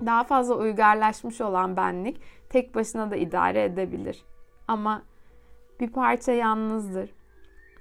Daha 0.06 0.24
fazla 0.24 0.56
uygarlaşmış 0.56 1.41
olan 1.41 1.78
benlik 1.78 2.22
tek 2.50 2.76
başına 2.76 3.12
da 3.12 3.15
idare 3.15 3.63
edebilir. 3.63 4.26
Ama 4.67 5.02
bir 5.80 5.89
parça 5.89 6.32
yalnızdır. 6.32 7.10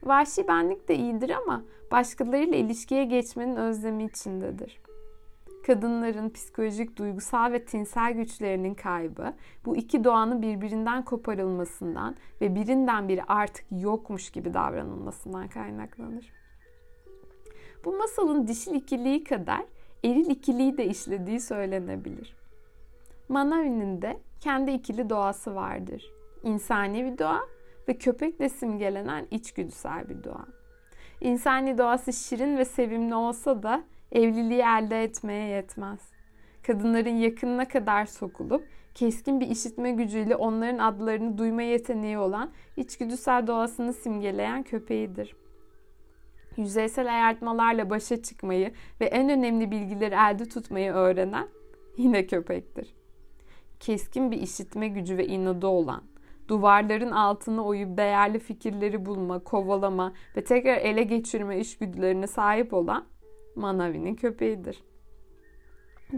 Vahşi 0.02 0.48
benlik 0.48 0.88
de 0.88 0.96
iyidir 0.96 1.30
ama 1.30 1.62
başkalarıyla 1.90 2.58
ilişkiye 2.58 3.04
geçmenin 3.04 3.56
özlemi 3.56 4.04
içindedir 4.04 4.79
kadınların 5.66 6.30
psikolojik, 6.30 6.96
duygusal 6.96 7.52
ve 7.52 7.64
tinsel 7.64 8.12
güçlerinin 8.12 8.74
kaybı 8.74 9.34
bu 9.64 9.76
iki 9.76 10.04
doğanın 10.04 10.42
birbirinden 10.42 11.04
koparılmasından 11.04 12.16
ve 12.40 12.54
birinden 12.54 13.08
biri 13.08 13.22
artık 13.22 13.64
yokmuş 13.70 14.30
gibi 14.30 14.54
davranılmasından 14.54 15.48
kaynaklanır. 15.48 16.32
Bu 17.84 17.98
masalın 17.98 18.46
dişil 18.46 18.74
ikiliği 18.74 19.24
kadar 19.24 19.64
eril 20.04 20.30
ikiliği 20.30 20.78
de 20.78 20.84
işlediği 20.84 21.40
söylenebilir. 21.40 22.36
Manavi'nin 23.28 24.02
de 24.02 24.20
kendi 24.40 24.70
ikili 24.70 25.10
doğası 25.10 25.54
vardır. 25.54 26.12
İnsani 26.42 27.04
bir 27.04 27.18
doğa 27.18 27.40
ve 27.88 27.98
köpekle 27.98 28.48
simgelenen 28.48 29.26
içgüdüsel 29.30 30.08
bir 30.08 30.24
doğa. 30.24 30.46
İnsani 31.20 31.78
doğası 31.78 32.12
şirin 32.12 32.56
ve 32.56 32.64
sevimli 32.64 33.14
olsa 33.14 33.62
da 33.62 33.84
evliliği 34.12 34.60
elde 34.60 35.02
etmeye 35.02 35.48
yetmez. 35.48 36.00
Kadınların 36.66 37.16
yakınına 37.16 37.68
kadar 37.68 38.06
sokulup 38.06 38.64
keskin 38.94 39.40
bir 39.40 39.46
işitme 39.46 39.90
gücüyle 39.90 40.36
onların 40.36 40.78
adlarını 40.78 41.38
duyma 41.38 41.62
yeteneği 41.62 42.18
olan 42.18 42.50
içgüdüsel 42.76 43.46
doğasını 43.46 43.92
simgeleyen 43.92 44.62
köpeğidir. 44.62 45.36
Yüzeysel 46.56 47.14
ayartmalarla 47.14 47.90
başa 47.90 48.22
çıkmayı 48.22 48.72
ve 49.00 49.04
en 49.04 49.28
önemli 49.28 49.70
bilgileri 49.70 50.14
elde 50.14 50.48
tutmayı 50.48 50.92
öğrenen 50.92 51.48
yine 51.96 52.26
köpektir. 52.26 52.94
Keskin 53.80 54.30
bir 54.30 54.40
işitme 54.40 54.88
gücü 54.88 55.16
ve 55.16 55.26
inadı 55.26 55.66
olan, 55.66 56.02
duvarların 56.48 57.10
altını 57.10 57.64
oyup 57.64 57.96
değerli 57.96 58.38
fikirleri 58.38 59.06
bulma, 59.06 59.38
kovalama 59.38 60.12
ve 60.36 60.44
tekrar 60.44 60.76
ele 60.76 61.02
geçirme 61.02 61.58
işgüdülerine 61.58 62.26
sahip 62.26 62.74
olan 62.74 63.04
Manavi'nin 63.56 64.14
köpeğidir. 64.14 64.84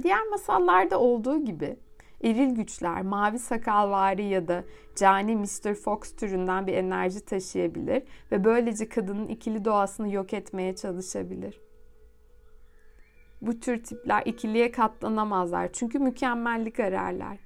Diğer 0.03 0.29
masallarda 0.29 1.01
olduğu 1.01 1.45
gibi 1.45 1.77
eril 2.25 2.55
güçler 2.55 3.03
mavi 3.03 3.38
sakalvari 3.38 4.25
ya 4.25 4.49
da 4.49 4.64
cani 4.97 5.37
Mr. 5.37 5.75
Fox 5.75 6.16
türünden 6.16 6.66
bir 6.66 6.75
enerji 6.75 7.25
taşıyabilir 7.25 8.03
ve 8.33 8.45
böylece 8.45 8.88
kadının 8.88 9.27
ikili 9.29 9.64
doğasını 9.64 10.12
yok 10.12 10.35
etmeye 10.35 10.77
çalışabilir. 10.77 11.61
Bu 13.42 13.61
tür 13.61 13.85
tipler 13.85 14.23
ikiliye 14.25 14.71
katlanamazlar 14.71 15.73
çünkü 15.73 15.99
mükemmellik 15.99 16.81
ararlar. 16.81 17.38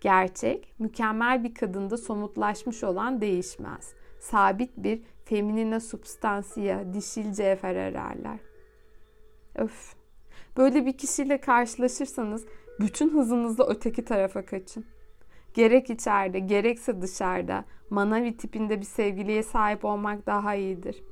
Gerçek, 0.00 0.74
mükemmel 0.78 1.44
bir 1.44 1.54
kadında 1.54 1.96
somutlaşmış 1.96 2.84
olan 2.84 3.20
değişmez. 3.20 3.94
Sabit 4.20 4.70
bir 4.76 5.02
feminine 5.24 5.80
substansiya, 5.80 6.94
dişil 6.94 7.32
cevher 7.32 7.76
ararlar. 7.76 8.38
Öf. 9.58 9.94
Böyle 10.56 10.86
bir 10.86 10.92
kişiyle 10.92 11.40
karşılaşırsanız 11.40 12.44
bütün 12.80 13.10
hızınızla 13.10 13.66
öteki 13.68 14.04
tarafa 14.04 14.44
kaçın. 14.44 14.84
Gerek 15.54 15.90
içeride 15.90 16.38
gerekse 16.38 17.02
dışarıda 17.02 17.64
manavi 17.90 18.36
tipinde 18.36 18.80
bir 18.80 18.86
sevgiliye 18.86 19.42
sahip 19.42 19.84
olmak 19.84 20.26
daha 20.26 20.54
iyidir. 20.54 21.02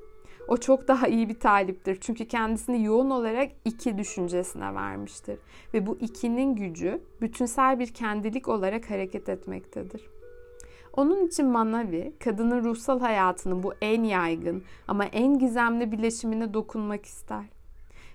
O 0.49 0.57
çok 0.57 0.89
daha 0.89 1.09
iyi 1.09 1.29
bir 1.29 1.41
taliptir. 1.41 1.99
Çünkü 2.01 2.29
kendisini 2.29 2.85
yoğun 2.85 3.11
olarak 3.11 3.51
iki 3.65 3.99
düşüncesine 3.99 4.75
vermiştir. 4.75 5.39
Ve 5.75 5.87
bu 5.87 5.99
ikinin 6.01 6.57
gücü 6.57 7.01
bütünsel 7.21 7.79
bir 7.79 7.87
kendilik 7.87 8.49
olarak 8.49 8.91
hareket 8.91 9.29
etmektedir. 9.29 10.11
Onun 10.93 11.27
için 11.27 11.47
Manavi, 11.47 12.13
kadının 12.25 12.65
ruhsal 12.65 13.01
hayatının 13.01 13.63
bu 13.63 13.75
en 13.81 14.03
yaygın 14.03 14.63
ama 14.89 15.05
en 15.05 15.39
gizemli 15.39 15.93
bileşimine 15.93 16.55
dokunmak 16.55 17.07
ister 17.07 17.56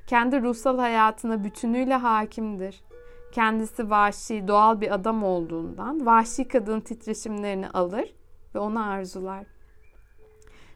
kendi 0.08 0.42
ruhsal 0.42 0.78
hayatına 0.78 1.44
bütünüyle 1.44 1.96
hakimdir. 1.96 2.84
Kendisi 3.32 3.90
vahşi, 3.90 4.48
doğal 4.48 4.82
bir 4.82 4.94
adam 4.94 5.24
olduğundan 5.24 6.06
vahşi 6.06 6.48
kadın 6.48 6.80
titreşimlerini 6.80 7.70
alır 7.70 8.14
ve 8.56 8.60
onu 8.60 8.90
arzular. 8.90 9.46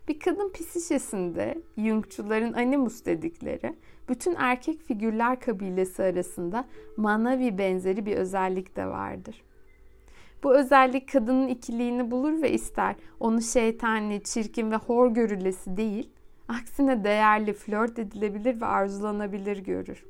Bir 0.08 0.20
kadın 0.20 0.52
psişesinde 0.52 1.62
Jungçuların 1.78 2.54
animus 2.54 3.06
dedikleri 3.06 3.76
bütün 4.10 4.36
erkek 4.36 4.82
figürler 4.82 5.40
kabilesi 5.40 6.04
arasında 6.04 6.66
manavi 6.98 7.58
benzeri 7.58 8.06
bir 8.06 8.18
özellik 8.18 8.76
de 8.76 8.86
vardır. 8.86 9.44
Bu 10.44 10.56
özellik 10.56 11.12
kadının 11.12 11.48
ikiliğini 11.48 12.12
bulur 12.12 12.42
ve 12.42 12.52
ister 12.52 12.96
onu 13.20 13.42
şeytani, 13.42 14.24
çirkin 14.24 14.72
ve 14.72 14.76
hor 14.76 15.08
görülesi 15.12 15.78
değil, 15.78 16.10
aksine 16.48 17.04
değerli, 17.04 17.54
flört 17.54 18.00
edilebilir 18.00 18.62
ve 18.62 18.66
arzulanabilir 18.66 19.58
görür. 19.58 20.06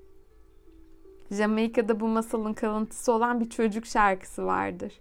Jamaika'da 1.32 2.00
bu 2.00 2.08
masalın 2.08 2.54
kalıntısı 2.54 3.12
olan 3.12 3.40
bir 3.40 3.50
çocuk 3.50 3.86
şarkısı 3.86 4.46
vardır. 4.46 4.94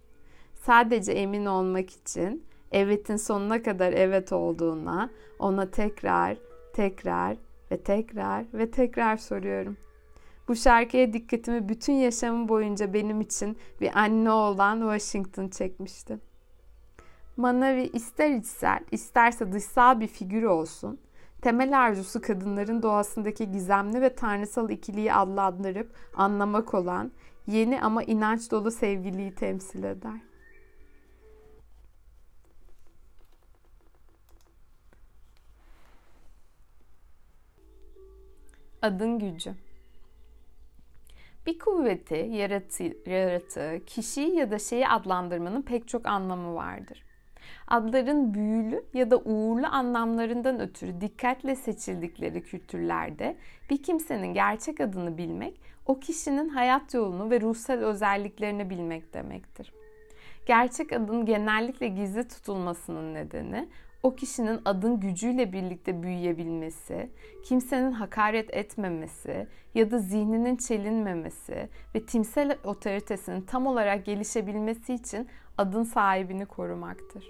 Sadece 0.55 1.13
emin 1.13 1.47
olmak 1.47 1.91
için 1.91 2.45
evetin 2.73 3.17
sonuna 3.17 3.63
kadar 3.63 3.93
evet 3.93 4.33
olduğuna 4.33 5.11
ona 5.39 5.71
tekrar, 5.71 6.37
tekrar 6.73 7.37
ve 7.71 7.77
tekrar 7.77 8.45
ve 8.55 8.71
tekrar 8.71 9.17
soruyorum. 9.17 9.77
Bu 10.49 10.57
şarkıya 10.57 11.13
dikkatimi 11.13 11.69
bütün 11.69 11.93
yaşamım 11.93 12.49
boyunca 12.49 12.95
benim 12.95 13.21
için 13.21 13.57
bir 13.81 13.99
anne 13.99 14.31
olan 14.31 14.81
Washington 14.81 15.49
çekmişti. 15.49 16.19
Manavi 17.37 17.83
ister 17.83 18.31
içsel, 18.31 18.81
isterse 18.91 19.53
dışsal 19.53 20.01
bir 20.01 20.07
figür 20.07 20.43
olsun, 20.43 20.99
temel 21.45 21.81
arzusu 21.81 22.21
kadınların 22.21 22.83
doğasındaki 22.83 23.53
gizemli 23.53 24.03
ve 24.03 24.15
tanrısal 24.15 24.71
ikiliği 24.71 25.15
adlandırıp 25.15 25.95
anlamak 26.15 26.75
olan 26.75 27.13
yeni 27.47 27.83
ama 27.83 28.03
inanç 28.03 28.51
dolu 28.51 28.71
sevgiliyi 28.71 29.35
temsil 29.35 29.83
eder. 29.83 30.21
Adın 38.83 39.19
gücü. 39.19 39.55
Bir 41.47 41.59
kuvveti, 41.59 42.15
yaratı, 42.15 43.11
yaratığı, 43.11 43.85
kişiyi 43.87 44.37
ya 44.37 44.51
da 44.51 44.59
şeyi 44.59 44.89
adlandırmanın 44.89 45.63
pek 45.63 45.89
çok 45.89 46.07
anlamı 46.07 46.55
vardır. 46.55 47.05
Adların 47.69 48.35
büyülü 48.35 48.85
ya 48.95 49.11
da 49.11 49.19
uğurlu 49.19 49.67
anlamlarından 49.67 50.61
ötürü 50.61 51.01
dikkatle 51.01 51.57
seçildikleri 51.57 52.43
kültürlerde 52.43 53.37
bir 53.71 53.83
kimsenin 53.83 54.35
gerçek 54.35 54.81
adını 54.81 55.19
bilmek, 55.19 55.61
o 55.87 56.01
kişinin 56.01 56.49
hayat 56.49 56.95
yolunu 56.95 57.31
ve 57.31 57.41
ruhsal 57.41 57.79
özelliklerini 57.79 58.71
bilmek 58.71 59.15
demektir. 59.15 59.73
Gerçek 60.47 60.93
adın 60.93 61.27
genellikle 61.27 61.89
gizli 61.89 62.29
tutulmasının 62.29 63.15
nedeni 63.15 63.69
o 64.05 64.15
kişinin 64.15 64.61
adın 64.65 65.01
gücüyle 65.01 65.53
birlikte 65.53 66.03
büyüyebilmesi, 66.03 67.11
kimsenin 67.45 67.93
hakaret 67.93 68.55
etmemesi 68.55 69.47
ya 69.75 69.91
da 69.91 69.99
zihninin 69.99 70.57
çelinmemesi 70.57 71.69
ve 71.95 72.07
timsel 72.07 72.59
otoritesinin 72.65 73.41
tam 73.41 73.67
olarak 73.67 74.05
gelişebilmesi 74.05 74.95
için 74.95 75.29
adın 75.59 75.83
sahibini 75.83 76.47
korumaktır. 76.47 77.25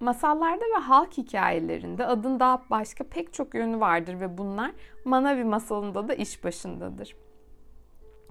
Masallarda 0.00 0.64
ve 0.76 0.80
halk 0.80 1.18
hikayelerinde 1.18 2.06
adın 2.06 2.40
daha 2.40 2.62
başka 2.70 3.04
pek 3.04 3.32
çok 3.32 3.54
yönü 3.54 3.80
vardır 3.80 4.20
ve 4.20 4.38
bunlar 4.38 4.70
Manavi 5.04 5.44
masalında 5.44 6.08
da 6.08 6.14
iş 6.14 6.44
başındadır. 6.44 7.16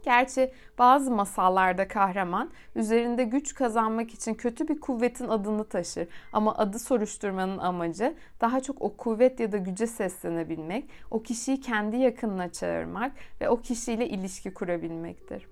Gerçi 0.03 0.51
bazı 0.77 1.11
masallarda 1.11 1.87
kahraman 1.87 2.51
üzerinde 2.75 3.23
güç 3.23 3.53
kazanmak 3.53 4.13
için 4.13 4.33
kötü 4.33 4.67
bir 4.67 4.79
kuvvetin 4.79 5.27
adını 5.27 5.63
taşır. 5.63 6.07
Ama 6.33 6.55
adı 6.55 6.79
soruşturmanın 6.79 7.57
amacı 7.57 8.15
daha 8.41 8.59
çok 8.59 8.81
o 8.81 8.97
kuvvet 8.97 9.39
ya 9.39 9.51
da 9.51 9.57
güce 9.57 9.87
seslenebilmek, 9.87 10.89
o 11.11 11.23
kişiyi 11.23 11.61
kendi 11.61 11.97
yakınına 11.97 12.51
çağırmak 12.51 13.11
ve 13.41 13.49
o 13.49 13.61
kişiyle 13.61 14.07
ilişki 14.07 14.53
kurabilmektir. 14.53 15.47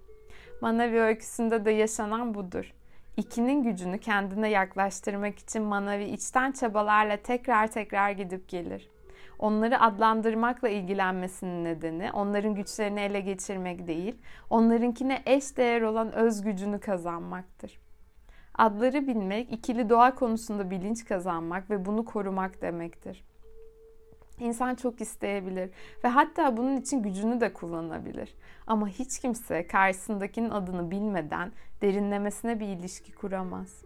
Manavi 0.61 0.99
öyküsünde 0.99 1.65
de 1.65 1.71
yaşanan 1.71 2.33
budur. 2.33 2.73
İkinin 3.17 3.63
gücünü 3.63 3.99
kendine 3.99 4.49
yaklaştırmak 4.49 5.39
için 5.39 5.63
Manavi 5.63 6.03
içten 6.03 6.51
çabalarla 6.51 7.17
tekrar 7.17 7.67
tekrar 7.67 8.11
gidip 8.11 8.49
gelir 8.49 8.89
onları 9.39 9.81
adlandırmakla 9.81 10.69
ilgilenmesinin 10.69 11.63
nedeni 11.63 12.11
onların 12.11 12.55
güçlerini 12.55 12.99
ele 12.99 13.19
geçirmek 13.19 13.87
değil, 13.87 14.15
onlarınkine 14.49 15.23
eş 15.25 15.57
değer 15.57 15.81
olan 15.81 16.13
öz 16.13 16.41
gücünü 16.41 16.79
kazanmaktır. 16.79 17.79
Adları 18.53 19.07
bilmek, 19.07 19.51
ikili 19.53 19.89
doğa 19.89 20.15
konusunda 20.15 20.69
bilinç 20.69 21.05
kazanmak 21.05 21.69
ve 21.69 21.85
bunu 21.85 22.05
korumak 22.05 22.61
demektir. 22.61 23.23
İnsan 24.39 24.75
çok 24.75 25.01
isteyebilir 25.01 25.69
ve 26.03 26.07
hatta 26.07 26.57
bunun 26.57 26.77
için 26.77 27.03
gücünü 27.03 27.41
de 27.41 27.53
kullanabilir. 27.53 28.35
Ama 28.67 28.87
hiç 28.87 29.19
kimse 29.19 29.67
karşısındakinin 29.67 30.49
adını 30.49 30.91
bilmeden 30.91 31.51
derinlemesine 31.81 32.59
bir 32.59 32.67
ilişki 32.67 33.11
kuramaz. 33.11 33.83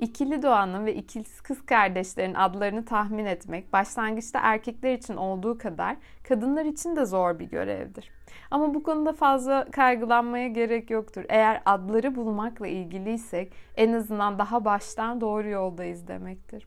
İkili 0.00 0.42
doğanın 0.42 0.86
ve 0.86 0.94
ikiz 0.94 1.40
kız 1.40 1.66
kardeşlerin 1.66 2.34
adlarını 2.34 2.84
tahmin 2.84 3.24
etmek 3.24 3.72
başlangıçta 3.72 4.40
erkekler 4.42 4.94
için 4.94 5.16
olduğu 5.16 5.58
kadar 5.58 5.96
kadınlar 6.28 6.64
için 6.64 6.96
de 6.96 7.04
zor 7.06 7.38
bir 7.38 7.44
görevdir. 7.44 8.10
Ama 8.50 8.74
bu 8.74 8.82
konuda 8.82 9.12
fazla 9.12 9.70
kaygılanmaya 9.70 10.48
gerek 10.48 10.90
yoktur. 10.90 11.24
Eğer 11.28 11.62
adları 11.66 12.16
bulmakla 12.16 12.66
ilgiliysek 12.66 13.52
en 13.76 13.92
azından 13.92 14.38
daha 14.38 14.64
baştan 14.64 15.20
doğru 15.20 15.48
yoldayız 15.48 16.08
demektir. 16.08 16.66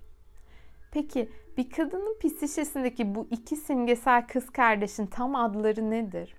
Peki 0.91 1.29
bir 1.57 1.69
kadının 1.69 2.17
psişesindeki 2.19 3.15
bu 3.15 3.27
iki 3.31 3.55
simgesel 3.55 4.27
kız 4.27 4.49
kardeşin 4.49 5.05
tam 5.05 5.35
adları 5.35 5.91
nedir? 5.91 6.35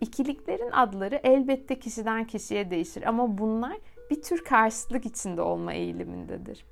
İkiliklerin 0.00 0.70
adları 0.70 1.20
elbette 1.24 1.78
kişiden 1.78 2.26
kişiye 2.26 2.70
değişir 2.70 3.02
ama 3.02 3.38
bunlar 3.38 3.76
bir 4.10 4.22
tür 4.22 4.44
karşıtlık 4.44 5.06
içinde 5.06 5.42
olma 5.42 5.72
eğilimindedir. 5.72 6.64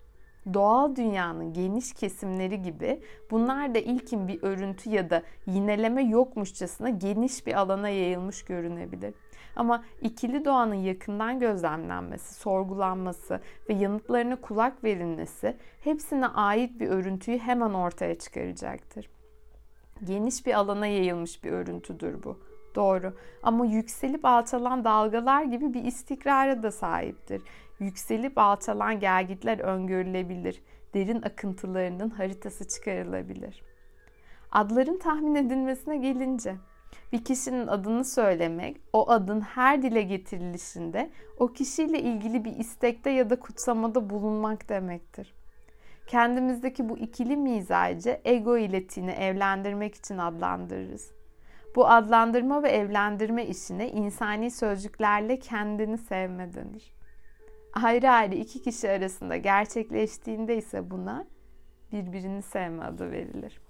Doğal 0.54 0.96
dünyanın 0.96 1.52
geniş 1.52 1.92
kesimleri 1.92 2.62
gibi 2.62 3.02
bunlar 3.30 3.74
da 3.74 3.78
ilkin 3.78 4.28
bir 4.28 4.42
örüntü 4.42 4.90
ya 4.90 5.10
da 5.10 5.22
yineleme 5.46 6.02
yokmuşçasına 6.02 6.88
geniş 6.88 7.46
bir 7.46 7.54
alana 7.54 7.88
yayılmış 7.88 8.44
görünebilir. 8.44 9.14
Ama 9.56 9.84
ikili 10.00 10.44
doğanın 10.44 10.74
yakından 10.74 11.38
gözlemlenmesi, 11.38 12.34
sorgulanması 12.34 13.40
ve 13.68 13.74
yanıtlarına 13.74 14.36
kulak 14.36 14.84
verilmesi 14.84 15.56
hepsine 15.80 16.26
ait 16.26 16.80
bir 16.80 16.88
örüntüyü 16.88 17.38
hemen 17.38 17.70
ortaya 17.70 18.18
çıkaracaktır. 18.18 19.10
Geniş 20.04 20.46
bir 20.46 20.54
alana 20.54 20.86
yayılmış 20.86 21.44
bir 21.44 21.52
örüntüdür 21.52 22.22
bu. 22.22 22.38
Doğru. 22.74 23.12
Ama 23.42 23.66
yükselip 23.66 24.24
alçalan 24.24 24.84
dalgalar 24.84 25.42
gibi 25.42 25.74
bir 25.74 25.84
istikrara 25.84 26.62
da 26.62 26.70
sahiptir. 26.70 27.42
Yükselip 27.80 28.38
alçalan 28.38 29.00
gelgitler 29.00 29.58
öngörülebilir. 29.58 30.62
Derin 30.94 31.22
akıntılarının 31.22 32.10
haritası 32.10 32.68
çıkarılabilir. 32.68 33.62
Adların 34.52 34.98
tahmin 34.98 35.34
edilmesine 35.34 35.96
gelince 35.96 36.56
bir 37.12 37.24
kişinin 37.24 37.66
adını 37.66 38.04
söylemek, 38.04 38.76
o 38.92 39.10
adın 39.10 39.40
her 39.40 39.82
dile 39.82 40.02
getirilişinde 40.02 41.10
o 41.38 41.48
kişiyle 41.48 42.02
ilgili 42.02 42.44
bir 42.44 42.56
istekte 42.56 43.10
ya 43.10 43.30
da 43.30 43.40
kutsamada 43.40 44.10
bulunmak 44.10 44.68
demektir. 44.68 45.34
Kendimizdeki 46.06 46.88
bu 46.88 46.98
ikili 46.98 47.36
mizacı 47.36 48.20
ego 48.24 48.58
ile 48.58 49.12
evlendirmek 49.12 49.94
için 49.94 50.18
adlandırırız. 50.18 51.12
Bu 51.76 51.88
adlandırma 51.88 52.62
ve 52.62 52.68
evlendirme 52.68 53.46
işine 53.46 53.90
insani 53.90 54.50
sözcüklerle 54.50 55.38
kendini 55.38 55.98
sevme 55.98 56.54
denir. 56.54 56.92
Ayrı 57.82 58.10
ayrı 58.10 58.34
iki 58.34 58.62
kişi 58.62 58.90
arasında 58.90 59.36
gerçekleştiğinde 59.36 60.56
ise 60.56 60.90
buna 60.90 61.26
birbirini 61.92 62.42
sevme 62.42 62.84
adı 62.84 63.10
verilir. 63.10 63.60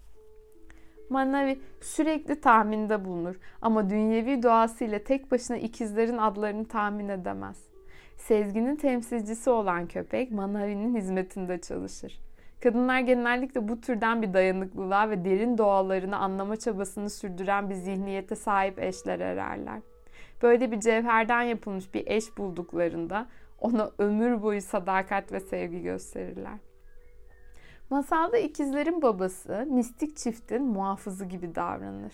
Manavi 1.10 1.60
sürekli 1.80 2.40
tahminde 2.40 3.04
bulunur 3.04 3.36
ama 3.62 3.90
dünyevi 3.90 4.42
doğasıyla 4.42 4.98
tek 4.98 5.30
başına 5.30 5.56
ikizlerin 5.56 6.18
adlarını 6.18 6.64
tahmin 6.64 7.08
edemez. 7.08 7.64
Sezginin 8.16 8.76
temsilcisi 8.76 9.50
olan 9.50 9.86
köpek 9.86 10.30
Manavi'nin 10.30 10.96
hizmetinde 10.96 11.60
çalışır. 11.60 12.20
Kadınlar 12.62 13.00
genellikle 13.00 13.68
bu 13.68 13.80
türden 13.80 14.22
bir 14.22 14.34
dayanıklılığa 14.34 15.10
ve 15.10 15.24
derin 15.24 15.58
doğalarını 15.58 16.16
anlama 16.16 16.56
çabasını 16.56 17.10
sürdüren 17.10 17.70
bir 17.70 17.74
zihniyete 17.74 18.36
sahip 18.36 18.78
eşler 18.78 19.20
ararlar. 19.20 19.80
Böyle 20.42 20.72
bir 20.72 20.80
cevherden 20.80 21.42
yapılmış 21.42 21.94
bir 21.94 22.06
eş 22.06 22.38
bulduklarında 22.38 23.26
ona 23.60 23.90
ömür 23.98 24.42
boyu 24.42 24.62
sadakat 24.62 25.32
ve 25.32 25.40
sevgi 25.40 25.82
gösterirler. 25.82 26.69
Masalda 27.90 28.38
ikizlerin 28.38 29.02
babası 29.02 29.66
mistik 29.70 30.16
çiftin 30.16 30.62
muhafızı 30.62 31.24
gibi 31.24 31.54
davranır. 31.54 32.12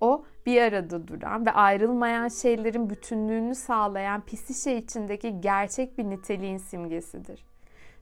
O 0.00 0.24
bir 0.46 0.62
arada 0.62 1.08
duran 1.08 1.46
ve 1.46 1.50
ayrılmayan 1.50 2.28
şeylerin 2.28 2.90
bütünlüğünü 2.90 3.54
sağlayan 3.54 4.24
psişe 4.26 4.76
içindeki 4.76 5.40
gerçek 5.40 5.98
bir 5.98 6.04
niteliğin 6.04 6.58
simgesidir. 6.58 7.44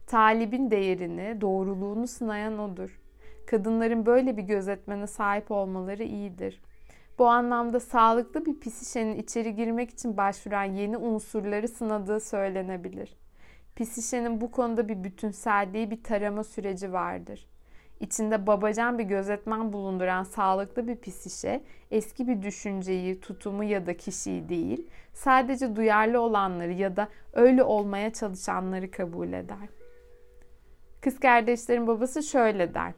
Talibin 0.07 0.71
değerini, 0.71 1.41
doğruluğunu 1.41 2.07
sınayan 2.07 2.59
odur. 2.59 2.99
Kadınların 3.47 4.05
böyle 4.05 4.37
bir 4.37 4.43
gözetmene 4.43 5.07
sahip 5.07 5.51
olmaları 5.51 6.03
iyidir. 6.03 6.61
Bu 7.19 7.27
anlamda 7.27 7.79
sağlıklı 7.79 8.45
bir 8.45 8.59
psişenin 8.59 9.15
içeri 9.17 9.55
girmek 9.55 9.89
için 9.89 10.17
başvuran 10.17 10.63
yeni 10.63 10.97
unsurları 10.97 11.67
sınadığı 11.67 12.19
söylenebilir. 12.19 13.17
Psişenin 13.77 14.41
bu 14.41 14.51
konuda 14.51 14.87
bir 14.87 15.03
bütünselliği, 15.03 15.91
bir 15.91 16.03
tarama 16.03 16.43
süreci 16.43 16.93
vardır. 16.93 17.47
İçinde 17.99 18.47
babacan 18.47 18.99
bir 18.99 19.03
gözetmen 19.03 19.73
bulunduran 19.73 20.23
sağlıklı 20.23 20.87
bir 20.87 21.01
psişe, 21.01 21.63
eski 21.91 22.27
bir 22.27 22.41
düşünceyi, 22.41 23.21
tutumu 23.21 23.63
ya 23.63 23.85
da 23.85 23.97
kişiyi 23.97 24.49
değil, 24.49 24.87
sadece 25.13 25.75
duyarlı 25.75 26.21
olanları 26.21 26.73
ya 26.73 26.95
da 26.95 27.07
öyle 27.33 27.63
olmaya 27.63 28.13
çalışanları 28.13 28.91
kabul 28.91 29.33
eder. 29.33 29.69
Kız 31.01 31.19
kardeşlerin 31.19 31.87
babası 31.87 32.23
şöyle 32.23 32.73
der. 32.73 32.93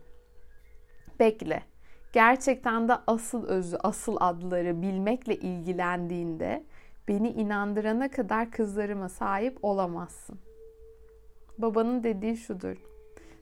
Bekle, 1.19 1.63
gerçekten 2.13 2.89
de 2.89 2.93
asıl 3.07 3.47
özü, 3.47 3.77
asıl 3.77 4.17
adları 4.19 4.81
bilmekle 4.81 5.35
ilgilendiğinde 5.35 6.63
beni 7.07 7.29
inandırana 7.29 8.11
kadar 8.11 8.51
kızlarıma 8.51 9.09
sahip 9.09 9.57
olamazsın. 9.61 10.48
Babanın 11.59 12.03
dediği 12.03 12.37
şudur. 12.37 12.77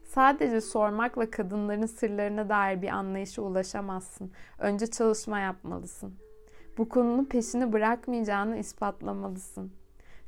Sadece 0.04 0.62
sormakla 0.62 1.30
kadınların 1.30 1.86
sırlarına 1.86 2.50
dair 2.50 2.82
bir 2.82 2.90
anlayışa 2.90 3.42
ulaşamazsın. 3.42 4.32
Önce 4.60 4.88
çalışma 4.88 5.40
yapmalısın. 5.40 6.16
Bu 6.78 6.90
konunun 6.90 7.26
peşini 7.26 7.74
bırakmayacağını 7.74 8.58
ispatlamalısın. 8.58 9.72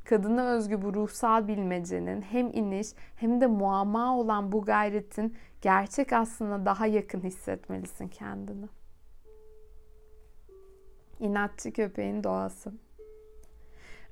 Kadına 0.05 0.49
özgü 0.51 0.81
bu 0.81 0.93
ruhsal 0.93 1.47
bilmecenin 1.47 2.21
hem 2.21 2.47
iniş 2.53 2.87
hem 3.15 3.41
de 3.41 3.47
muamma 3.47 4.19
olan 4.19 4.51
bu 4.51 4.61
gayretin 4.61 5.35
gerçek 5.61 6.13
aslında 6.13 6.65
daha 6.65 6.87
yakın 6.87 7.21
hissetmelisin 7.21 8.07
kendini. 8.07 8.65
İnatçı 11.19 11.73
köpeğin 11.73 12.23
doğası. 12.23 12.73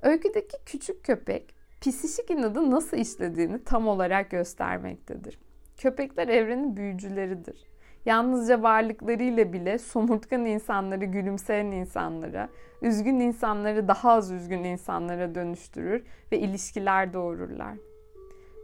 Öyküdeki 0.02 0.58
küçük 0.66 1.04
köpek 1.04 1.57
psişik 1.82 2.30
inadı 2.30 2.72
nasıl 2.72 2.98
işlediğini 2.98 3.64
tam 3.64 3.88
olarak 3.88 4.30
göstermektedir. 4.30 5.40
Köpekler 5.78 6.28
evrenin 6.28 6.78
büyücüleridir. 6.78 7.68
Yalnızca 8.06 8.64
varlıklarıyla 8.64 9.54
bile 9.54 9.78
somurtkan 9.78 10.46
insanları 10.46 11.06
gülümseyen 11.06 11.66
insanlara, 11.66 12.50
üzgün 12.82 13.20
insanları 13.20 13.88
daha 13.88 14.12
az 14.12 14.32
üzgün 14.32 14.64
insanlara 14.64 15.36
dönüştürür 15.36 16.04
ve 16.32 16.40
ilişkiler 16.40 17.14
doğururlar. 17.14 17.78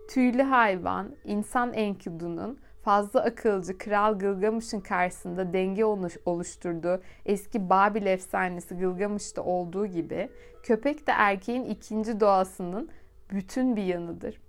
Tüylü 0.10 0.42
hayvan, 0.42 1.16
insan 1.24 1.74
enkidunun 1.74 2.60
fazla 2.84 3.24
akılcı 3.24 3.78
Kral 3.78 4.20
Gılgamış'ın 4.20 4.80
karşısında 4.80 5.54
denge 5.54 5.86
oluşturduğu 6.26 7.02
eski 7.26 7.70
Babil 7.70 8.06
efsanesi 8.06 8.78
Gılgamış'ta 8.78 9.44
olduğu 9.44 9.86
gibi 9.86 10.30
köpek 10.64 11.08
de 11.08 11.12
erkeğin 11.12 11.66
ikinci 11.66 12.20
doğasının 12.20 12.90
bütün 13.34 13.76
bir 13.76 13.84
yanıdır. 13.84 14.42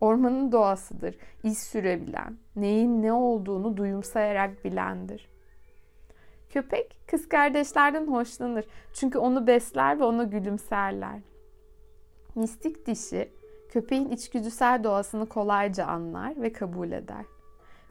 Ormanın 0.00 0.52
doğasıdır. 0.52 1.16
İz 1.42 1.58
sürebilen, 1.58 2.38
neyin 2.56 3.02
ne 3.02 3.12
olduğunu 3.12 3.76
duyumsayarak 3.76 4.64
bilendir. 4.64 5.28
Köpek 6.50 6.98
kız 7.06 7.28
kardeşlerden 7.28 8.06
hoşlanır. 8.06 8.64
Çünkü 8.94 9.18
onu 9.18 9.46
besler 9.46 10.00
ve 10.00 10.04
ona 10.04 10.24
gülümserler. 10.24 11.20
Mistik 12.34 12.86
dişi 12.86 13.28
köpeğin 13.68 14.08
içgüdüsel 14.08 14.84
doğasını 14.84 15.26
kolayca 15.26 15.86
anlar 15.86 16.42
ve 16.42 16.52
kabul 16.52 16.92
eder. 16.92 17.24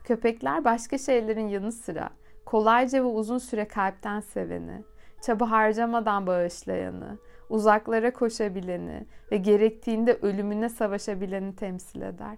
Köpekler 0.03 0.65
başka 0.65 0.97
şeylerin 0.97 1.47
yanı 1.47 1.71
sıra 1.71 2.09
kolayca 2.45 3.03
ve 3.03 3.07
uzun 3.07 3.37
süre 3.37 3.67
kalpten 3.67 4.19
seveni, 4.19 4.83
çaba 5.25 5.51
harcamadan 5.51 6.27
bağışlayanı, 6.27 7.17
uzaklara 7.49 8.13
koşabileni 8.13 9.05
ve 9.31 9.37
gerektiğinde 9.37 10.13
ölümüne 10.21 10.69
savaşabileni 10.69 11.55
temsil 11.55 12.01
eder. 12.01 12.37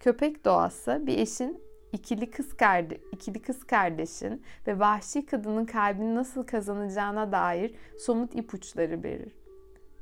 Köpek 0.00 0.44
doğası 0.44 1.02
bir 1.06 1.18
eşin 1.18 1.62
ikili 1.92 2.30
kız 2.30 2.56
kardeş, 2.56 2.98
ikili 3.12 3.42
kız 3.42 3.64
kardeşin 3.64 4.42
ve 4.66 4.78
vahşi 4.78 5.26
kadının 5.26 5.64
kalbini 5.64 6.14
nasıl 6.14 6.46
kazanacağına 6.46 7.32
dair 7.32 7.74
somut 7.98 8.34
ipuçları 8.34 9.02
verir. 9.02 9.36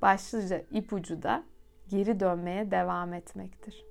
Başlıca 0.03 0.63
ipucu 0.71 1.23
da 1.23 1.43
geri 1.89 2.21
dönmeye 2.21 2.71
devam 2.71 3.13
etmektir. 3.13 3.85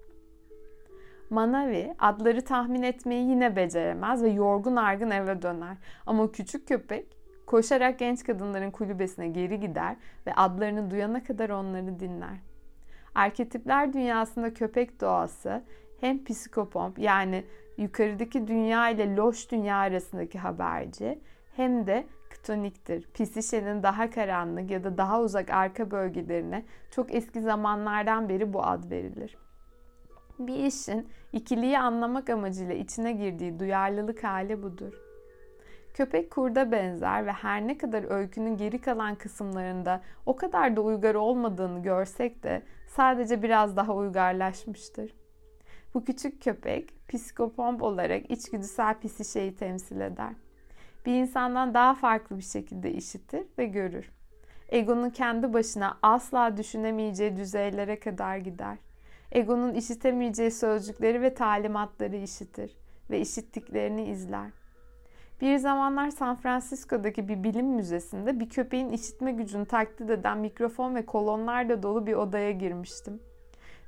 Manavi 1.30 1.94
adları 2.00 2.42
tahmin 2.46 2.84
etmeyi 2.84 3.30
yine 3.30 3.56
beceremez 3.56 4.24
ve 4.24 4.30
yorgun 4.30 4.76
argın 4.76 5.12
eve 5.12 5.42
döner. 5.42 5.78
Ama 6.06 6.32
küçük 6.32 6.68
köpek 6.68 7.15
Koşarak 7.46 8.00
genç 8.00 8.24
kadınların 8.24 8.72
kulübesine 8.72 9.28
geri 9.28 9.60
gider 9.60 9.96
ve 10.28 10.34
adlarını 10.34 10.92
duyana 10.92 11.24
kadar 11.24 11.50
onları 11.50 12.00
dinler. 12.00 12.38
Arketipler 13.16 13.94
dünyasında 13.94 14.54
köpek 14.54 15.02
doğası 15.02 15.64
hem 16.00 16.24
psikopomp 16.24 17.00
yani 17.00 17.44
yukarıdaki 17.78 18.48
dünya 18.48 18.90
ile 18.90 19.16
loş 19.16 19.52
dünya 19.52 19.76
arasındaki 19.76 20.40
haberci 20.40 21.20
hem 21.56 21.88
de 21.88 22.06
ktoniktir. 22.30 23.08
Pisişenin 23.14 23.84
daha 23.84 24.10
karanlık 24.10 24.72
ya 24.72 24.84
da 24.84 24.98
daha 24.98 25.22
uzak 25.22 25.50
arka 25.50 25.92
bölgelerine 25.92 26.66
çok 26.92 27.16
eski 27.16 27.42
zamanlardan 27.42 28.30
beri 28.30 28.54
bu 28.54 28.64
ad 28.64 28.92
verilir. 28.92 29.38
Bir 30.40 30.56
işin 30.56 31.08
ikiliyi 31.34 31.80
anlamak 31.80 32.30
amacıyla 32.30 32.74
içine 32.74 33.12
girdiği 33.12 33.60
duyarlılık 33.60 34.24
hali 34.24 34.64
budur. 34.64 35.05
Köpek 35.96 36.32
kurda 36.32 36.72
benzer 36.72 37.26
ve 37.26 37.32
her 37.32 37.68
ne 37.68 37.78
kadar 37.78 38.12
öykünün 38.12 38.58
geri 38.58 38.82
kalan 38.82 39.16
kısımlarında 39.16 40.02
o 40.26 40.36
kadar 40.36 40.76
da 40.76 40.82
uygar 40.82 41.16
olmadığını 41.16 41.84
görsek 41.84 42.44
de 42.44 42.62
sadece 42.88 43.44
biraz 43.44 43.76
daha 43.76 43.96
uygarlaşmıştır. 43.96 45.14
Bu 45.94 46.06
küçük 46.06 46.42
köpek 46.42 46.94
psikopomp 47.10 47.84
olarak 47.84 48.32
içgüdüsel 48.32 49.00
pisişeyi 49.00 49.56
temsil 49.56 50.00
eder. 50.00 50.34
Bir 51.06 51.14
insandan 51.14 51.74
daha 51.74 51.94
farklı 51.94 52.38
bir 52.38 52.44
şekilde 52.44 52.92
işitir 52.92 53.44
ve 53.58 53.66
görür. 53.66 54.12
Egonun 54.70 55.10
kendi 55.10 55.54
başına 55.54 55.98
asla 56.02 56.58
düşünemeyeceği 56.58 57.38
düzeylere 57.38 58.00
kadar 58.00 58.38
gider. 58.38 58.78
Egonun 59.32 59.74
işitemeyeceği 59.74 60.52
sözcükleri 60.52 61.22
ve 61.22 61.34
talimatları 61.34 62.16
işitir 62.16 62.78
ve 63.10 63.20
işittiklerini 63.20 64.10
izler. 64.10 64.65
Bir 65.42 65.58
zamanlar 65.58 66.10
San 66.10 66.36
Francisco'daki 66.36 67.28
bir 67.28 67.44
bilim 67.44 67.66
müzesinde 67.66 68.40
bir 68.40 68.50
köpeğin 68.50 68.90
işitme 68.90 69.32
gücünü 69.32 69.66
taklit 69.66 70.10
eden 70.10 70.38
mikrofon 70.38 70.96
ve 70.96 71.06
kolonlarla 71.06 71.84
dolu 71.84 72.08
bir 72.08 72.14
odaya 72.14 72.52
girmiştim. 72.52 73.20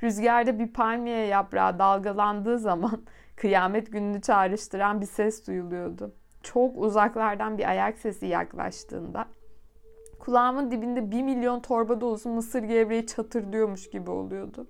Rüzgarda 0.04 0.60
bir 0.60 0.74
palmiye 0.74 1.26
yaprağı 1.26 1.80
dalgalandığı 1.80 2.60
zaman 2.60 3.04
kıyamet 3.36 3.92
gününü 3.92 4.22
çağrıştıran 4.22 5.02
bir 5.02 5.06
ses 5.06 5.48
duyuluyordu. 5.48 6.16
Çok 6.44 6.78
uzaklardan 6.78 7.58
bir 7.58 7.70
ayak 7.70 7.98
sesi 7.98 8.26
yaklaştığında 8.26 9.26
kulağımın 10.20 10.72
dibinde 10.72 11.12
bir 11.12 11.24
milyon 11.24 11.60
torba 11.60 12.02
dolusu 12.02 12.30
mısır 12.30 12.64
gevreği 12.64 13.08
çatırdıyormuş 13.08 13.90
gibi 13.90 14.12
oluyordu. 14.12 14.68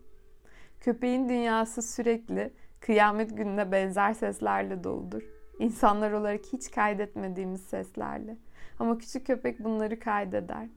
Köpeğin 0.79 1.29
dünyası 1.29 1.81
sürekli 1.81 2.53
kıyamet 2.79 3.37
gününe 3.37 3.71
benzer 3.71 4.13
seslerle 4.13 4.83
doludur. 4.83 5.37
İnsanlar 5.59 6.11
olarak 6.11 6.41
hiç 6.53 6.71
kaydetmediğimiz 6.71 7.61
seslerle. 7.61 8.37
Ama 8.79 8.97
küçük 8.97 9.27
köpek 9.27 9.63
bunları 9.63 9.99
kaydeder. 9.99 10.67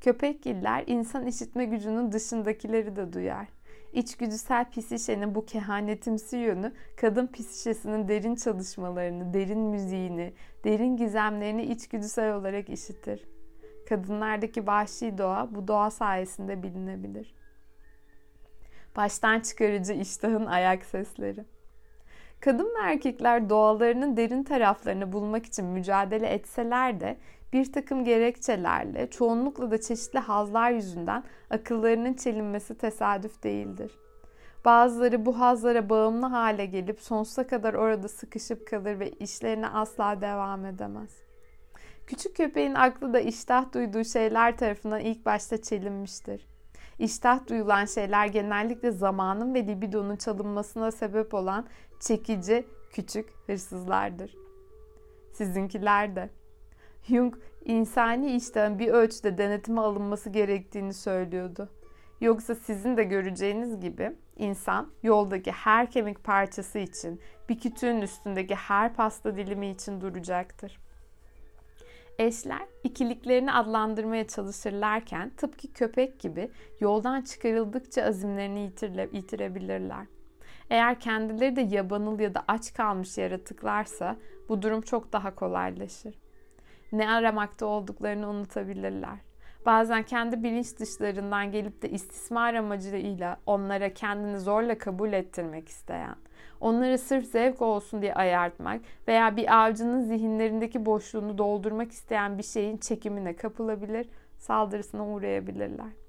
Köpekgiller 0.00 0.84
insan 0.86 1.26
işitme 1.26 1.64
gücünün 1.64 2.12
dışındakileri 2.12 2.96
de 2.96 3.12
duyar. 3.12 3.48
İçgüdüsel 3.92 4.70
pisişenin 4.70 5.34
bu 5.34 5.46
kehanetimsi 5.46 6.36
yönü 6.36 6.72
kadın 6.96 7.26
pisişesinin 7.26 8.08
derin 8.08 8.34
çalışmalarını, 8.34 9.34
derin 9.34 9.58
müziğini, 9.58 10.32
derin 10.64 10.96
gizemlerini 10.96 11.62
içgüdüsel 11.62 12.34
olarak 12.34 12.68
işitir. 12.68 13.24
Kadınlardaki 13.88 14.66
vahşi 14.66 15.18
doğa 15.18 15.54
bu 15.54 15.68
doğa 15.68 15.90
sayesinde 15.90 16.62
bilinebilir. 16.62 17.34
Baştan 18.96 19.40
çıkarıcı 19.40 19.92
iştahın 19.92 20.46
ayak 20.46 20.84
sesleri. 20.84 21.44
Kadın 22.40 22.64
ve 22.64 22.80
erkekler 22.82 23.50
doğalarının 23.50 24.16
derin 24.16 24.42
taraflarını 24.42 25.12
bulmak 25.12 25.46
için 25.46 25.64
mücadele 25.64 26.26
etseler 26.26 27.00
de 27.00 27.16
bir 27.52 27.72
takım 27.72 28.04
gerekçelerle, 28.04 29.10
çoğunlukla 29.10 29.70
da 29.70 29.80
çeşitli 29.80 30.18
hazlar 30.18 30.70
yüzünden 30.70 31.24
akıllarının 31.50 32.14
çelinmesi 32.14 32.78
tesadüf 32.78 33.42
değildir. 33.42 33.98
Bazıları 34.64 35.26
bu 35.26 35.40
hazlara 35.40 35.88
bağımlı 35.88 36.26
hale 36.26 36.66
gelip 36.66 37.00
sonsuza 37.00 37.46
kadar 37.46 37.74
orada 37.74 38.08
sıkışıp 38.08 38.66
kalır 38.66 39.00
ve 39.00 39.10
işlerine 39.10 39.68
asla 39.68 40.20
devam 40.20 40.64
edemez. 40.64 41.10
Küçük 42.06 42.36
köpeğin 42.36 42.74
aklı 42.74 43.14
da 43.14 43.20
iştah 43.20 43.72
duyduğu 43.72 44.04
şeyler 44.04 44.56
tarafından 44.56 45.00
ilk 45.00 45.26
başta 45.26 45.62
çelinmiştir. 45.62 46.46
İştah 46.98 47.46
duyulan 47.48 47.84
şeyler 47.84 48.26
genellikle 48.26 48.90
zamanın 48.90 49.54
ve 49.54 49.66
libidonun 49.66 50.16
çalınmasına 50.16 50.90
sebep 50.90 51.34
olan 51.34 51.66
çekici 52.00 52.66
küçük 52.90 53.28
hırsızlardır. 53.46 54.36
Sizinkiler 55.32 56.16
de. 56.16 56.30
Jung 57.02 57.34
insani 57.64 58.36
iştahın 58.36 58.78
bir 58.78 58.88
ölçüde 58.88 59.38
denetime 59.38 59.80
alınması 59.80 60.30
gerektiğini 60.30 60.94
söylüyordu. 60.94 61.68
Yoksa 62.20 62.54
sizin 62.54 62.96
de 62.96 63.04
göreceğiniz 63.04 63.80
gibi 63.80 64.12
insan 64.36 64.92
yoldaki 65.02 65.52
her 65.52 65.90
kemik 65.90 66.24
parçası 66.24 66.78
için, 66.78 67.20
bir 67.48 67.58
kütüğün 67.58 68.00
üstündeki 68.00 68.54
her 68.54 68.94
pasta 68.94 69.36
dilimi 69.36 69.70
için 69.70 70.00
duracaktır. 70.00 70.78
Eşler 72.18 72.66
ikiliklerini 72.84 73.52
adlandırmaya 73.52 74.26
çalışırlarken 74.26 75.30
tıpkı 75.36 75.72
köpek 75.72 76.20
gibi 76.20 76.50
yoldan 76.80 77.22
çıkarıldıkça 77.22 78.02
azimlerini 78.02 78.60
yitirle, 78.60 79.08
yitirebilirler. 79.12 80.06
Eğer 80.70 81.00
kendileri 81.00 81.56
de 81.56 81.60
yabanıl 81.60 82.20
ya 82.20 82.34
da 82.34 82.44
aç 82.48 82.74
kalmış 82.74 83.18
yaratıklarsa 83.18 84.16
bu 84.48 84.62
durum 84.62 84.80
çok 84.80 85.12
daha 85.12 85.34
kolaylaşır. 85.34 86.14
Ne 86.92 87.10
aramakta 87.10 87.66
olduklarını 87.66 88.28
unutabilirler. 88.28 89.18
Bazen 89.66 90.02
kendi 90.02 90.42
bilinç 90.42 90.78
dışlarından 90.78 91.52
gelip 91.52 91.82
de 91.82 91.90
istismar 91.90 92.54
amacıyla 92.54 93.36
onlara 93.46 93.94
kendini 93.94 94.40
zorla 94.40 94.78
kabul 94.78 95.12
ettirmek 95.12 95.68
isteyen, 95.68 96.16
onları 96.60 96.98
sırf 96.98 97.24
zevk 97.24 97.62
olsun 97.62 98.02
diye 98.02 98.14
ayartmak 98.14 98.80
veya 99.08 99.36
bir 99.36 99.62
avcının 99.62 100.02
zihinlerindeki 100.02 100.86
boşluğunu 100.86 101.38
doldurmak 101.38 101.92
isteyen 101.92 102.38
bir 102.38 102.42
şeyin 102.42 102.76
çekimine 102.76 103.36
kapılabilir, 103.36 104.08
saldırısına 104.38 105.06
uğrayabilirler. 105.06 106.05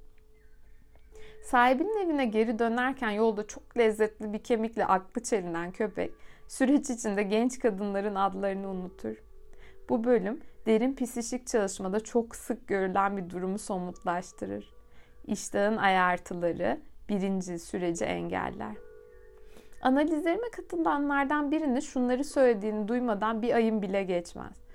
Sahibinin 1.48 2.06
evine 2.06 2.26
geri 2.26 2.60
dönerken 2.60 3.10
yolda 3.10 3.48
çok 3.48 3.78
lezzetli 3.78 4.34
bir 4.34 4.40
kemikle 4.40 4.86
aklı 4.86 5.24
çelinen 5.24 5.72
köpek, 5.72 6.12
süreç 6.48 6.90
içinde 6.90 7.24
genç 7.24 7.60
kadınların 7.60 8.16
adlarını 8.16 8.70
unutur. 8.70 9.16
Bu 9.90 10.04
bölüm 10.04 10.42
derin 10.66 10.96
psişik 10.96 11.48
çalışmada 11.48 12.00
çok 12.00 12.36
sık 12.36 12.68
görülen 12.68 13.18
bir 13.18 13.30
durumu 13.30 13.58
somutlaştırır. 13.58 14.74
İştahın 15.28 15.78
ayartıları 15.78 16.80
birinci 17.10 17.60
süreci 17.60 18.06
engeller. 18.06 18.76
Analizlerime 19.82 20.50
katılanlardan 20.52 21.52
birinin 21.52 21.80
şunları 21.80 22.24
söylediğini 22.24 22.88
duymadan 22.88 23.42
bir 23.42 23.54
ayım 23.54 23.82
bile 23.82 24.04
geçmez. 24.04 24.67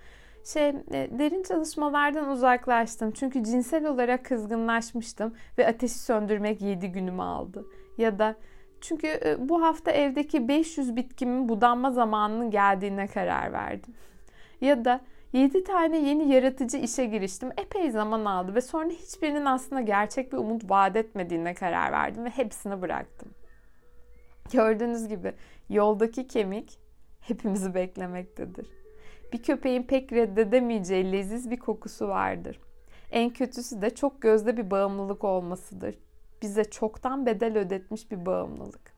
Şey, 0.45 0.69
e, 0.69 0.75
derin 1.19 1.43
çalışmalardan 1.43 2.29
uzaklaştım 2.29 3.11
çünkü 3.11 3.45
cinsel 3.45 3.87
olarak 3.87 4.25
kızgınlaşmıştım 4.25 5.35
ve 5.59 5.67
ateşi 5.67 5.99
söndürmek 5.99 6.61
7 6.63 6.93
günümü 6.93 7.23
aldı. 7.23 7.67
Ya 7.99 8.19
da 8.19 8.37
çünkü 8.81 9.07
e, 9.07 9.49
bu 9.49 9.63
hafta 9.63 9.91
evdeki 9.91 10.49
500 10.49 10.97
bitkimin 10.97 11.49
budanma 11.49 11.91
zamanının 11.91 12.51
geldiğine 12.51 13.07
karar 13.07 13.53
verdim. 13.53 13.95
Ya 14.61 14.85
da 14.85 15.01
7 15.33 15.65
tane 15.65 15.99
yeni 15.99 16.33
yaratıcı 16.33 16.77
işe 16.77 17.05
giriştim. 17.05 17.51
Epey 17.57 17.91
zaman 17.91 18.25
aldı 18.25 18.55
ve 18.55 18.61
sonra 18.61 18.91
hiçbirinin 18.91 19.45
aslında 19.45 19.81
gerçek 19.81 20.33
bir 20.33 20.39
umut 20.39 20.71
vaat 20.71 20.97
etmediğine 20.97 21.55
karar 21.55 21.93
verdim 21.93 22.25
ve 22.25 22.31
hepsini 22.31 22.83
bıraktım. 22.83 23.35
Gördüğünüz 24.53 25.09
gibi 25.09 25.35
yoldaki 25.69 26.27
kemik 26.27 26.79
hepimizi 27.21 27.75
beklemektedir. 27.75 28.82
Bir 29.33 29.43
köpeğin 29.43 29.83
pek 29.83 30.13
reddedemeyeceği 30.13 31.13
leziz 31.13 31.51
bir 31.51 31.57
kokusu 31.57 32.09
vardır. 32.09 32.61
En 33.11 33.31
kötüsü 33.31 33.83
de 33.83 33.91
çok 33.91 34.23
gözde 34.23 34.57
bir 34.57 34.71
bağımlılık 34.71 35.25
olmasıdır. 35.25 35.99
Bize 36.43 36.65
çoktan 36.65 37.27
bedel 37.27 37.59
ödetmiş 37.59 38.11
bir 38.11 38.27
bağımlılık. 38.27 38.93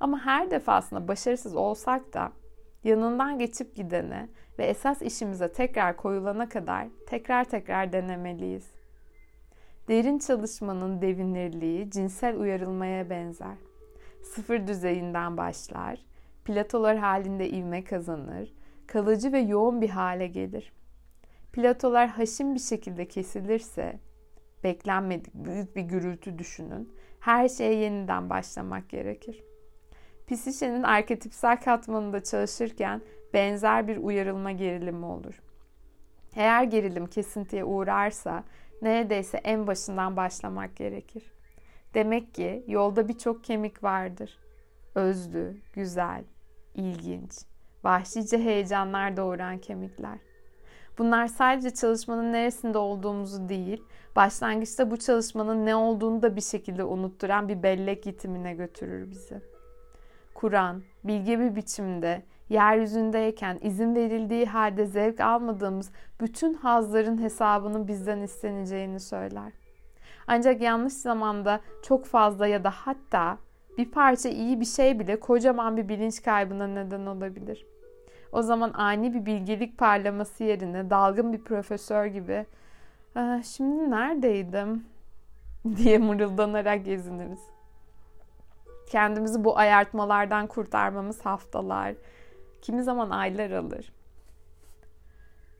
Ama 0.00 0.26
her 0.26 0.50
defasında 0.50 1.08
başarısız 1.08 1.56
olsak 1.56 2.14
da 2.14 2.32
yanından 2.84 3.38
geçip 3.38 3.76
gidene 3.76 4.28
ve 4.58 4.64
esas 4.64 5.02
işimize 5.02 5.52
tekrar 5.52 5.96
koyulana 5.96 6.48
kadar 6.48 6.88
tekrar 7.06 7.44
tekrar 7.44 7.92
denemeliyiz. 7.92 8.70
Derin 9.88 10.18
çalışmanın 10.18 11.02
devinirliği 11.02 11.90
cinsel 11.90 12.36
uyarılmaya 12.40 13.10
benzer. 13.10 13.56
Sıfır 14.22 14.66
düzeyinden 14.66 15.36
başlar, 15.36 15.98
platolar 16.44 16.96
halinde 16.96 17.48
ivme 17.50 17.84
kazanır, 17.84 18.52
kalıcı 18.86 19.32
ve 19.32 19.38
yoğun 19.38 19.80
bir 19.80 19.90
hale 19.90 20.26
gelir. 20.26 20.72
Platolar 21.52 22.08
haşim 22.08 22.54
bir 22.54 22.60
şekilde 22.60 23.08
kesilirse, 23.08 24.00
beklenmedik 24.64 25.34
büyük 25.34 25.76
bir 25.76 25.82
gürültü 25.82 26.38
düşünün, 26.38 26.92
her 27.20 27.48
şeye 27.48 27.74
yeniden 27.74 28.30
başlamak 28.30 28.88
gerekir. 28.88 29.44
Psişenin 30.26 30.82
arketipsel 30.82 31.60
katmanında 31.60 32.22
çalışırken 32.22 33.02
benzer 33.34 33.88
bir 33.88 33.96
uyarılma 33.96 34.52
gerilimi 34.52 35.04
olur. 35.04 35.42
Eğer 36.36 36.64
gerilim 36.64 37.06
kesintiye 37.06 37.64
uğrarsa 37.64 38.44
neredeyse 38.82 39.38
en 39.38 39.66
başından 39.66 40.16
başlamak 40.16 40.76
gerekir. 40.76 41.32
Demek 41.94 42.34
ki 42.34 42.64
yolda 42.68 43.08
birçok 43.08 43.44
kemik 43.44 43.82
vardır. 43.82 44.38
Özlü, 44.94 45.56
güzel, 45.72 46.24
ilginç, 46.74 47.32
vahşice 47.84 48.38
heyecanlar 48.38 49.16
doğuran 49.16 49.58
kemikler. 49.58 50.18
Bunlar 50.98 51.26
sadece 51.26 51.70
çalışmanın 51.70 52.32
neresinde 52.32 52.78
olduğumuzu 52.78 53.48
değil, 53.48 53.82
başlangıçta 54.16 54.90
bu 54.90 54.96
çalışmanın 54.96 55.66
ne 55.66 55.76
olduğunu 55.76 56.22
da 56.22 56.36
bir 56.36 56.40
şekilde 56.40 56.84
unutturan 56.84 57.48
bir 57.48 57.62
bellek 57.62 58.06
yitimine 58.06 58.54
götürür 58.54 59.10
bizi. 59.10 59.40
Kur'an, 60.34 60.82
bilge 61.04 61.38
bir 61.38 61.56
biçimde 61.56 62.22
yeryüzündeyken 62.48 63.58
izin 63.62 63.94
verildiği 63.94 64.46
halde 64.46 64.86
zevk 64.86 65.20
almadığımız 65.20 65.92
bütün 66.20 66.54
hazların 66.54 67.22
hesabının 67.22 67.88
bizden 67.88 68.20
isteneceğini 68.20 69.00
söyler. 69.00 69.52
Ancak 70.26 70.60
yanlış 70.60 70.92
zamanda 70.92 71.60
çok 71.82 72.06
fazla 72.06 72.46
ya 72.46 72.64
da 72.64 72.70
hatta 72.70 73.38
bir 73.78 73.90
parça 73.90 74.28
iyi 74.28 74.60
bir 74.60 74.64
şey 74.64 74.98
bile 74.98 75.20
kocaman 75.20 75.76
bir 75.76 75.88
bilinç 75.88 76.22
kaybına 76.22 76.66
neden 76.66 77.06
olabilir. 77.06 77.66
O 78.34 78.42
zaman 78.42 78.72
ani 78.72 79.14
bir 79.14 79.26
bilgelik 79.26 79.78
parlaması 79.78 80.44
yerine 80.44 80.90
dalgın 80.90 81.32
bir 81.32 81.44
profesör 81.44 82.06
gibi 82.06 82.46
şimdi 83.44 83.90
neredeydim 83.90 84.84
diye 85.76 85.98
mırıldanarak 85.98 86.84
geziniriz. 86.84 87.40
Kendimizi 88.90 89.44
bu 89.44 89.58
ayartmalardan 89.58 90.46
kurtarmamız 90.46 91.26
haftalar, 91.26 91.94
kimi 92.62 92.82
zaman 92.82 93.10
aylar 93.10 93.50
alır. 93.50 93.92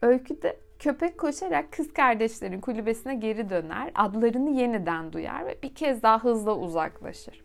Öyküde 0.03 0.61
köpek 0.79 1.19
koşarak 1.19 1.73
kız 1.73 1.93
kardeşlerin 1.93 2.61
kulübesine 2.61 3.15
geri 3.15 3.51
döner, 3.51 3.91
adlarını 3.95 4.51
yeniden 4.51 5.13
duyar 5.13 5.47
ve 5.47 5.59
bir 5.63 5.75
kez 5.75 6.03
daha 6.03 6.25
hızla 6.25 6.57
uzaklaşır. 6.57 7.45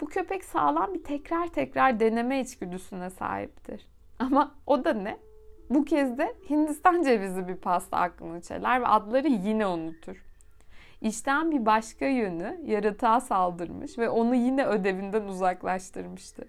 Bu 0.00 0.06
köpek 0.06 0.44
sağlam 0.44 0.94
bir 0.94 1.04
tekrar 1.04 1.46
tekrar 1.46 2.00
deneme 2.00 2.40
içgüdüsüne 2.40 3.10
sahiptir. 3.10 3.95
Ama 4.18 4.54
o 4.66 4.84
da 4.84 4.92
ne? 4.92 5.18
Bu 5.70 5.84
kez 5.84 6.18
de 6.18 6.34
Hindistan 6.50 7.02
cevizi 7.02 7.48
bir 7.48 7.56
pasta 7.56 7.96
aklını 7.96 8.40
çeler 8.40 8.80
ve 8.80 8.86
adları 8.86 9.28
yine 9.28 9.66
unutur. 9.66 10.24
İşten 11.00 11.50
bir 11.50 11.66
başka 11.66 12.06
yönü 12.06 12.60
yaratığa 12.64 13.20
saldırmış 13.20 13.98
ve 13.98 14.08
onu 14.08 14.34
yine 14.34 14.66
ödevinden 14.66 15.22
uzaklaştırmıştır. 15.22 16.48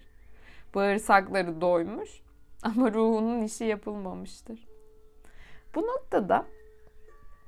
Bağırsakları 0.76 1.62
doymuş 1.62 2.22
ama 2.64 2.94
ruhunun 2.94 3.42
işi 3.42 3.66
yapılmamıştır. 3.66 4.68
Bu 5.76 5.82
noktada 5.82 6.46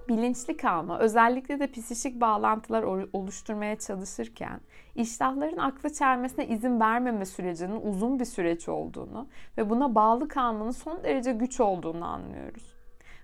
bilinçli 0.10 0.58
kalma, 0.58 1.00
özellikle 1.00 1.60
de 1.60 1.72
psişik 1.72 2.22
bağlantılar 2.22 2.84
oluşturmaya 3.14 3.76
çalışırken 3.76 4.60
iştahların 4.96 5.58
aklı 5.58 5.94
çelmesine 5.94 6.48
izin 6.48 6.80
vermeme 6.80 7.26
sürecinin 7.26 7.82
uzun 7.82 8.20
bir 8.20 8.26
süreç 8.26 8.70
olduğunu 8.70 9.28
ve 9.58 9.70
buna 9.70 9.96
bağlı 9.96 10.28
kalmanın 10.28 10.72
son 10.72 11.04
derece 11.04 11.32
güç 11.32 11.60
olduğunu 11.60 12.06
anlıyoruz. 12.06 12.80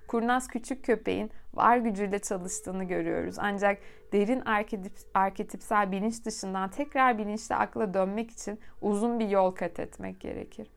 Kurnaz 0.07 0.47
küçük 0.47 0.85
köpeğin 0.85 1.31
var 1.53 1.77
gücüyle 1.77 2.19
çalıştığını 2.19 2.83
görüyoruz. 2.83 3.35
Ancak 3.39 3.77
derin 4.13 4.39
arketip, 4.39 4.93
arketipsel 5.13 5.91
bilinç 5.91 6.25
dışından 6.25 6.69
tekrar 6.69 7.17
bilinçli 7.17 7.55
akla 7.55 7.93
dönmek 7.93 8.31
için 8.31 8.59
uzun 8.81 9.19
bir 9.19 9.29
yol 9.29 9.51
kat 9.51 9.79
etmek 9.79 10.19
gerekir. 10.19 10.67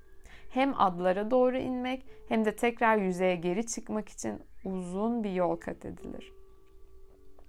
Hem 0.50 0.80
adlara 0.80 1.30
doğru 1.30 1.56
inmek 1.56 2.06
hem 2.28 2.44
de 2.44 2.56
tekrar 2.56 2.96
yüzeye 2.96 3.36
geri 3.36 3.66
çıkmak 3.66 4.09
için 4.09 4.42
uzun 4.64 5.24
bir 5.24 5.32
yol 5.32 5.56
kat 5.56 5.84
edilir. 5.84 6.32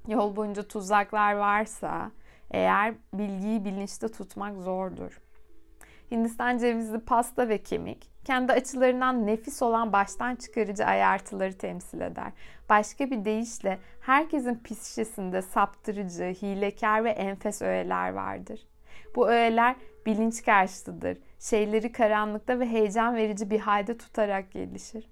Yol 0.08 0.36
boyunca 0.36 0.64
tuzaklar 0.64 1.34
varsa 1.34 2.12
eğer 2.52 2.94
bilgiyi 3.14 3.66
bilinçte 3.66 4.08
tutmak 4.08 4.58
zordur. 4.58 5.22
Hindistan 6.12 6.58
cevizli 6.58 7.00
pasta 7.00 7.50
ve 7.50 7.58
kemik, 7.64 8.12
kendi 8.26 8.54
açılarından 8.54 9.28
nefis 9.28 9.62
olan 9.62 9.94
baştan 9.94 10.36
çıkarıcı 10.36 10.86
ayartıları 10.86 11.58
temsil 11.58 12.02
eder. 12.02 12.32
Başka 12.70 13.12
bir 13.12 13.26
deyişle 13.26 13.80
herkesin 14.02 14.56
pis 14.56 14.98
saptırıcı, 15.50 16.24
hilekar 16.24 17.04
ve 17.04 17.10
enfes 17.10 17.62
öğeler 17.62 18.14
vardır. 18.14 18.68
Bu 19.16 19.30
öğeler 19.30 19.76
bilinç 20.06 20.44
karşıtıdır. 20.46 21.18
Şeyleri 21.40 21.92
karanlıkta 21.92 22.60
ve 22.60 22.66
heyecan 22.66 23.16
verici 23.16 23.50
bir 23.50 23.60
halde 23.60 23.98
tutarak 23.98 24.52
gelişir. 24.52 25.10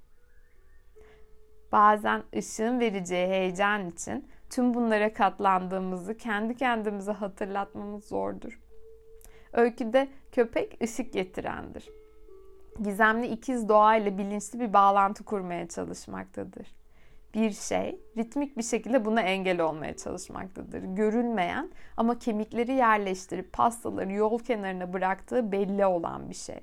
Bazen 1.71 2.23
ışığın 2.35 2.79
vereceği 2.79 3.27
heyecan 3.27 3.89
için 3.89 4.27
tüm 4.49 4.73
bunlara 4.73 5.13
katlandığımızı 5.13 6.17
kendi 6.17 6.55
kendimize 6.55 7.11
hatırlatmamız 7.11 8.05
zordur. 8.05 8.59
Öyküde 9.53 10.07
köpek 10.31 10.83
ışık 10.83 11.13
getirendir. 11.13 11.89
Gizemli 12.83 13.27
ikiz 13.27 13.69
doğa 13.69 13.95
ile 13.95 14.17
bilinçli 14.17 14.59
bir 14.59 14.73
bağlantı 14.73 15.23
kurmaya 15.23 15.67
çalışmaktadır. 15.67 16.75
Bir 17.33 17.51
şey 17.51 18.01
ritmik 18.17 18.57
bir 18.57 18.63
şekilde 18.63 19.05
buna 19.05 19.21
engel 19.21 19.61
olmaya 19.61 19.97
çalışmaktadır. 19.97 20.83
Görülmeyen 20.83 21.71
ama 21.97 22.19
kemikleri 22.19 22.73
yerleştirip 22.73 23.53
pastaları 23.53 24.13
yol 24.13 24.39
kenarına 24.39 24.93
bıraktığı 24.93 25.51
belli 25.51 25.85
olan 25.85 26.29
bir 26.29 26.35
şey. 26.35 26.59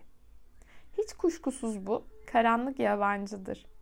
Hiç 0.99 1.13
kuşkusuz 1.13 1.87
bu 1.87 2.05
karanlık 2.33 2.79
yabancıdır. 2.79 3.74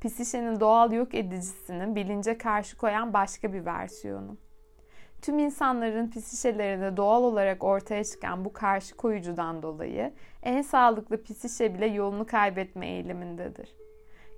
Pisişe'nin 0.00 0.60
doğal 0.60 0.92
yok 0.92 1.14
edicisinin 1.14 1.96
bilince 1.96 2.38
karşı 2.38 2.76
koyan 2.76 3.12
başka 3.12 3.52
bir 3.52 3.64
versiyonu. 3.64 4.36
Tüm 5.22 5.38
insanların 5.38 6.10
pisişelerinde 6.10 6.96
doğal 6.96 7.22
olarak 7.22 7.64
ortaya 7.64 8.04
çıkan 8.04 8.44
bu 8.44 8.52
karşı 8.52 8.96
koyucudan 8.96 9.62
dolayı 9.62 10.12
en 10.42 10.62
sağlıklı 10.62 11.22
pisişe 11.22 11.74
bile 11.74 11.86
yolunu 11.86 12.26
kaybetme 12.26 12.86
eğilimindedir. 12.86 13.76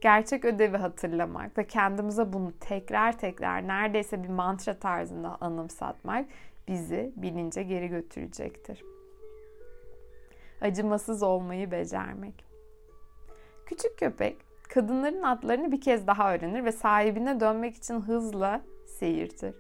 Gerçek 0.01 0.45
ödevi 0.45 0.77
hatırlamak 0.77 1.59
ve 1.59 1.67
kendimize 1.67 2.33
bunu 2.33 2.53
tekrar 2.61 3.19
tekrar 3.19 3.69
neredeyse 3.69 4.23
bir 4.25 4.29
mantra 4.29 4.79
tarzında 4.79 5.37
anımsatmak 5.41 6.27
bizi 6.69 7.13
bilince 7.17 7.63
geri 7.63 7.89
götürecektir. 7.89 8.85
Acımasız 10.61 11.23
olmayı 11.23 11.71
becermek. 11.71 12.45
Küçük 13.67 13.99
köpek 13.99 14.46
kadınların 14.69 15.23
adlarını 15.23 15.73
bir 15.73 15.81
kez 15.81 16.07
daha 16.07 16.35
öğrenir 16.35 16.65
ve 16.65 16.73
sahibine 16.73 17.41
dönmek 17.41 17.77
için 17.77 18.01
hızla 18.01 18.61
seyirtir. 18.87 19.55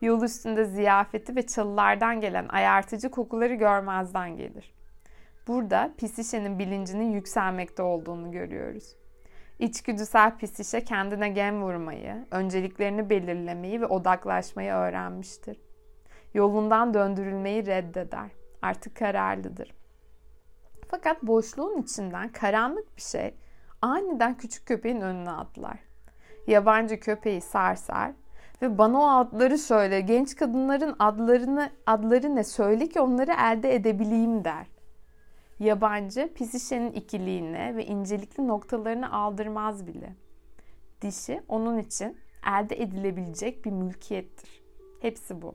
Yol 0.00 0.22
üstünde 0.22 0.64
ziyafeti 0.64 1.36
ve 1.36 1.46
çalılardan 1.46 2.20
gelen 2.20 2.48
ayartıcı 2.48 3.10
kokuları 3.10 3.54
görmezden 3.54 4.36
gelir. 4.36 4.74
Burada 5.46 5.94
pisişenin 5.98 6.58
bilincinin 6.58 7.12
yükselmekte 7.12 7.82
olduğunu 7.82 8.32
görüyoruz. 8.32 8.96
İçgüdüsel 9.58 10.36
pisişe 10.38 10.84
kendine 10.84 11.28
gem 11.28 11.62
vurmayı, 11.62 12.26
önceliklerini 12.30 13.10
belirlemeyi 13.10 13.80
ve 13.80 13.86
odaklaşmayı 13.86 14.72
öğrenmiştir. 14.72 15.60
Yolundan 16.34 16.94
döndürülmeyi 16.94 17.66
reddeder. 17.66 18.30
Artık 18.62 18.96
kararlıdır. 18.96 19.74
Fakat 20.88 21.22
boşluğun 21.22 21.82
içinden 21.82 22.28
karanlık 22.28 22.96
bir 22.96 23.02
şey 23.02 23.34
aniden 23.84 24.36
küçük 24.36 24.66
köpeğin 24.66 25.00
önüne 25.00 25.30
atlar. 25.30 25.78
Yabancı 26.46 27.00
köpeği 27.00 27.40
sarsar 27.40 28.12
ve 28.62 28.78
bana 28.78 29.00
o 29.00 29.06
adları 29.06 29.58
söyle, 29.58 30.00
genç 30.00 30.36
kadınların 30.36 30.96
adlarını 30.98 31.70
adları 31.86 32.36
ne 32.36 32.44
söyle 32.44 32.88
ki 32.88 33.00
onları 33.00 33.32
elde 33.32 33.74
edebileyim 33.74 34.44
der. 34.44 34.66
Yabancı 35.58 36.34
pisişenin 36.34 36.92
ikiliğine 36.92 37.76
ve 37.76 37.84
incelikli 37.84 38.48
noktalarını 38.48 39.12
aldırmaz 39.12 39.86
bile. 39.86 40.12
Dişi 41.02 41.42
onun 41.48 41.78
için 41.78 42.16
elde 42.46 42.82
edilebilecek 42.82 43.64
bir 43.64 43.70
mülkiyettir. 43.70 44.62
Hepsi 45.00 45.42
bu. 45.42 45.54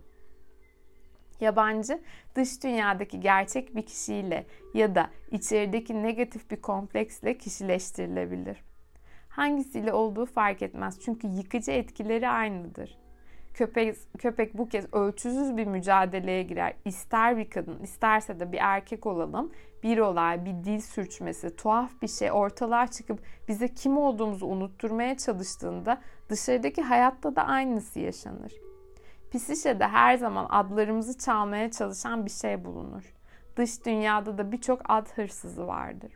Yabancı 1.40 2.02
dış 2.36 2.64
dünyadaki 2.64 3.20
gerçek 3.20 3.76
bir 3.76 3.86
kişiyle 3.86 4.46
ya 4.74 4.96
da 4.96 5.10
içerideki 5.32 6.04
negatif 6.04 6.52
bir 6.52 6.62
kompleksle 6.62 7.38
kişileştirilebilir. 7.38 8.64
Hangisiyle 9.30 9.94
olduğu 9.94 10.26
fark 10.26 10.62
etmez 10.62 11.00
çünkü 11.00 11.28
yıkıcı 11.28 11.72
etkileri 11.72 12.30
aynıdır. 12.30 12.98
Köpek, 13.54 13.96
köpek 14.18 14.58
bu 14.58 14.70
kez 14.70 14.94
ölçüsüz 14.94 15.58
bir 15.58 15.66
mücadeleye 15.68 16.44
girer. 16.44 16.74
İster 16.86 17.38
bir 17.38 17.50
kadın, 17.50 17.80
isterse 17.84 18.40
de 18.40 18.52
bir 18.52 18.58
erkek 18.62 19.06
olalım. 19.06 19.52
Bir 19.84 19.98
olay, 19.98 20.46
bir 20.46 20.64
dil 20.64 20.80
sürçmesi, 20.80 21.56
tuhaf 21.56 22.02
bir 22.02 22.08
şey 22.08 22.32
ortalığa 22.32 22.88
çıkıp 22.88 23.20
bize 23.48 23.68
kim 23.68 23.98
olduğumuzu 23.98 24.46
unutturmaya 24.46 25.18
çalıştığında 25.18 26.02
dışarıdaki 26.30 26.82
hayatta 26.82 27.36
da 27.36 27.44
aynısı 27.44 28.00
yaşanır. 28.00 28.69
Pisişe'de 29.32 29.88
her 29.88 30.18
zaman 30.18 30.48
adlarımızı 30.50 31.18
çalmaya 31.18 31.72
çalışan 31.72 32.26
bir 32.26 32.32
şey 32.32 32.66
bulunur. 32.66 33.14
Dış 33.56 33.86
dünyada 33.86 34.38
da 34.38 34.52
birçok 34.52 34.82
ad 34.90 35.08
hırsızı 35.16 35.68
vardır. 35.68 36.12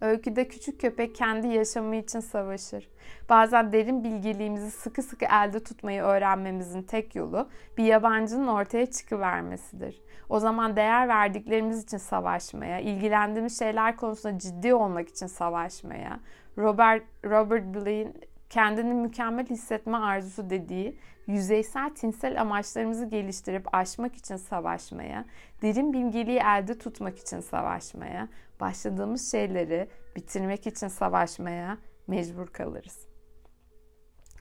Öyküde 0.00 0.48
küçük 0.48 0.80
köpek 0.80 1.14
kendi 1.14 1.46
yaşamı 1.46 1.96
için 1.96 2.20
savaşır. 2.20 2.88
Bazen 3.28 3.72
derin 3.72 4.04
bilgeliğimizi 4.04 4.70
sıkı 4.70 5.02
sıkı 5.02 5.24
elde 5.24 5.62
tutmayı 5.62 6.02
öğrenmemizin 6.02 6.82
tek 6.82 7.14
yolu 7.14 7.48
bir 7.78 7.84
yabancının 7.84 8.46
ortaya 8.46 8.86
çıkıvermesidir. 8.86 10.02
O 10.28 10.40
zaman 10.40 10.76
değer 10.76 11.08
verdiklerimiz 11.08 11.84
için 11.84 11.98
savaşmaya, 11.98 12.80
ilgilendiğimiz 12.80 13.58
şeyler 13.58 13.96
konusunda 13.96 14.38
ciddi 14.38 14.74
olmak 14.74 15.08
için 15.08 15.26
savaşmaya, 15.26 16.20
Robert, 16.58 17.02
Robert 17.24 17.64
Blaine 17.74 18.12
kendini 18.50 18.94
mükemmel 18.94 19.46
hissetme 19.46 19.96
arzusu 19.96 20.50
dediği 20.50 20.98
yüzeysel 21.26 21.90
tinsel 21.94 22.40
amaçlarımızı 22.40 23.06
geliştirip 23.06 23.74
aşmak 23.74 24.16
için 24.16 24.36
savaşmaya, 24.36 25.24
derin 25.62 25.92
bilgeliği 25.92 26.38
elde 26.38 26.78
tutmak 26.78 27.18
için 27.18 27.40
savaşmaya, 27.40 28.28
başladığımız 28.60 29.30
şeyleri 29.30 29.88
bitirmek 30.16 30.66
için 30.66 30.88
savaşmaya 30.88 31.78
mecbur 32.06 32.46
kalırız. 32.46 33.06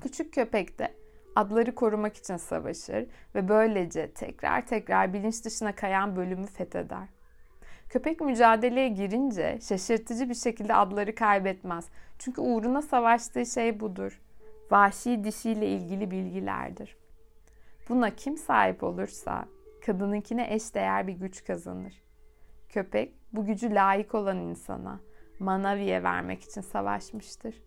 Küçük 0.02 0.34
köpek 0.34 0.80
de 0.80 0.94
adları 1.36 1.76
korumak 1.76 2.18
için 2.18 2.38
savaşır 2.38 3.06
ve 3.36 3.48
böylece 3.48 4.12
tekrar 4.12 4.68
tekrar 4.68 5.14
bilinç 5.14 5.46
dışına 5.46 5.76
kayan 5.76 6.16
bölümü 6.16 6.48
fetheder. 6.48 7.08
Köpek 7.90 8.22
mücadeleye 8.22 8.88
girince 8.88 9.60
şaşırtıcı 9.62 10.30
bir 10.30 10.36
şekilde 10.36 10.74
adları 10.74 11.16
kaybetmez. 11.16 11.86
Çünkü 12.20 12.42
uğruna 12.42 12.82
savaştığı 12.82 13.46
şey 13.46 13.80
budur. 13.80 14.22
Vahşi 14.74 15.24
dişiyle 15.24 15.68
ilgili 15.68 16.12
bilgilerdir. 16.12 16.98
Buna 17.90 18.16
kim 18.16 18.38
sahip 18.38 18.84
olursa 18.84 19.46
kadınınkine 19.86 20.54
eş 20.54 20.76
değer 20.76 21.08
bir 21.08 21.14
güç 21.14 21.44
kazanır. 21.44 22.04
Köpek 22.70 23.14
bu 23.34 23.46
gücü 23.46 23.76
layık 23.76 24.16
olan 24.16 24.38
insana, 24.38 25.00
Manavi'ye 25.40 26.04
vermek 26.04 26.44
için 26.44 26.62
savaşmıştır. 26.62 27.64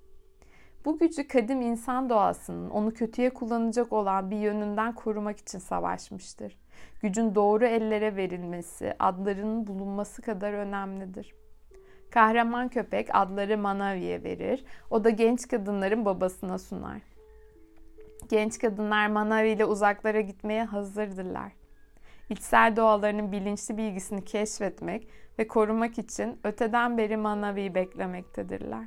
Bu 0.85 0.99
gücü 0.99 1.29
kadim 1.29 1.61
insan 1.61 2.11
doğasının 2.11 2.71
onu 2.71 2.95
kötüye 2.95 3.31
kullanacak 3.31 3.93
olan 3.93 4.31
bir 4.31 4.37
yönünden 4.37 4.95
korumak 4.95 5.39
için 5.39 5.59
savaşmıştır. 5.59 6.59
Gücün 7.03 7.35
doğru 7.35 7.65
ellere 7.65 8.17
verilmesi, 8.17 8.95
adlarının 8.99 9.67
bulunması 9.67 10.23
kadar 10.23 10.53
önemlidir. 10.53 11.35
Kahraman 12.17 12.69
köpek 12.69 13.09
adları 13.13 13.59
Manavi'ye 13.59 14.23
verir. 14.23 14.65
O 14.91 15.05
da 15.05 15.11
genç 15.11 15.49
kadınların 15.49 16.05
babasına 16.05 16.59
sunar. 16.59 17.03
Genç 18.29 18.59
kadınlar 18.59 19.07
Manavi 19.07 19.49
ile 19.49 19.65
uzaklara 19.65 20.21
gitmeye 20.21 20.65
hazırdırlar. 20.65 21.53
İçsel 22.31 22.77
doğalarının 22.77 23.33
bilinçli 23.33 23.77
bilgisini 23.77 24.25
keşfetmek 24.25 25.09
ve 25.39 25.49
korumak 25.49 25.99
için 25.99 26.41
öteden 26.45 26.99
beri 26.99 27.17
Manavi'yi 27.17 27.75
beklemektedirler. 27.75 28.85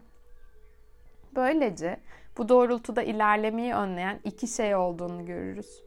Böylece 1.36 2.00
bu 2.38 2.50
doğrultuda 2.50 3.02
ilerlemeyi 3.04 3.74
önleyen 3.74 4.20
iki 4.24 4.48
şey 4.48 4.76
olduğunu 4.76 5.26
görürüz. 5.26 5.84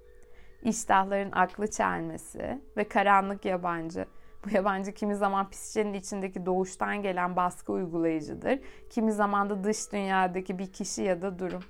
İştahların 0.62 1.32
aklı 1.32 1.70
çelmesi 1.70 2.60
ve 2.76 2.88
karanlık 2.88 3.44
yabancı. 3.44 4.06
Bu 4.44 4.54
yabancı 4.56 4.92
kimi 4.92 5.16
zaman 5.16 5.50
pisçenin 5.50 5.94
içindeki 5.94 6.46
doğuştan 6.46 7.02
gelen 7.02 7.36
baskı 7.36 7.72
uygulayıcıdır. 7.72 8.60
Kimi 8.90 9.12
zaman 9.12 9.50
da 9.50 9.64
dış 9.64 9.92
dünyadaki 9.92 10.58
bir 10.58 10.72
kişi 10.72 11.02
ya 11.02 11.22
da 11.22 11.38
durum. 11.38 11.62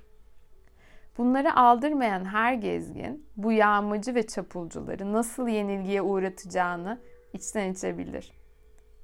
Bunları 1.17 1.55
aldırmayan 1.55 2.25
her 2.25 2.53
gezgin 2.53 3.25
bu 3.37 3.51
yağmacı 3.51 4.15
ve 4.15 4.27
çapulcuları 4.27 5.13
nasıl 5.13 5.47
yenilgiye 5.47 6.01
uğratacağını 6.01 7.01
içten 7.33 7.71
içe 7.71 7.97
bilir. 7.97 8.31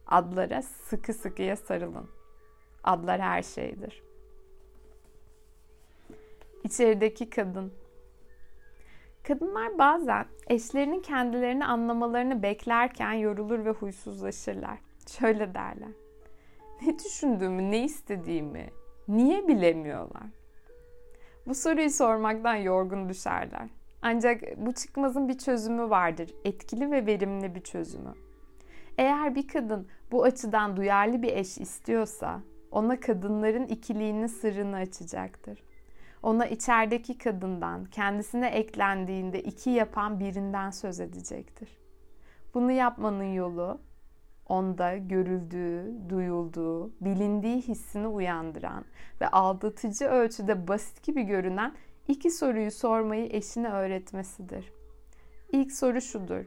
Adlara 0.08 0.62
sıkı 0.62 1.14
sıkıya 1.14 1.56
sarılın. 1.56 2.10
Adlar 2.84 3.22
her 3.22 3.44
şeydir. 3.44 4.04
İçerideki 6.64 7.30
kadın. 7.30 7.74
Kadınlar 9.24 9.78
bazen 9.78 10.26
eşlerinin 10.50 11.02
kendilerini 11.02 11.66
anlamalarını 11.66 12.44
beklerken 12.44 13.14
yorulur 13.14 13.66
ve 13.66 13.70
huysuzlaşırlar. 13.70 14.80
Şöyle 15.08 15.54
derler. 15.54 15.90
Ne 16.82 17.00
düşündüğümü, 17.00 17.72
ne 17.72 17.84
istediğimi, 17.84 18.70
niye 19.08 19.48
bilemiyorlar? 19.48 20.24
Bu 21.48 21.56
soruyu 21.56 21.90
sormaktan 21.90 22.56
yorgun 22.56 23.10
düşerler. 23.10 23.70
Ancak 24.02 24.42
bu 24.58 24.74
çıkmazın 24.74 25.28
bir 25.28 25.38
çözümü 25.38 25.90
vardır. 25.90 26.34
Etkili 26.46 26.92
ve 26.92 27.06
verimli 27.06 27.56
bir 27.56 27.62
çözümü. 27.62 28.14
Eğer 28.98 29.36
bir 29.36 29.48
kadın 29.48 29.88
bu 30.12 30.24
açıdan 30.24 30.78
duyarlı 30.78 31.22
bir 31.22 31.38
eş 31.38 31.58
istiyorsa 31.58 32.42
ona 32.72 33.00
kadınların 33.00 33.68
ikiliğinin 33.68 34.28
sırrını 34.28 34.76
açacaktır. 34.76 35.64
Ona 36.24 36.46
içerideki 36.46 37.18
kadından 37.18 37.86
kendisine 37.86 38.48
eklendiğinde 38.48 39.42
iki 39.44 39.70
yapan 39.70 40.20
birinden 40.20 40.70
söz 40.70 41.00
edecektir. 41.00 41.78
Bunu 42.54 42.72
yapmanın 42.72 43.34
yolu 43.34 43.82
onda 44.46 44.98
görüldüğü, 44.98 45.94
duyulduğu, 46.10 46.92
bilindiği 47.02 47.62
hissini 47.62 48.08
uyandıran 48.08 48.86
ve 49.22 49.28
aldatıcı 49.28 50.06
ölçüde 50.06 50.68
basit 50.68 51.04
gibi 51.04 51.24
görünen 51.24 51.76
iki 52.08 52.32
soruyu 52.32 52.72
sormayı 52.72 53.30
eşine 53.32 53.70
öğretmesidir. 53.70 54.74
İlk 55.52 55.72
soru 55.72 56.02
şudur. 56.02 56.46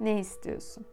Ne 0.00 0.20
istiyorsun? 0.20 0.86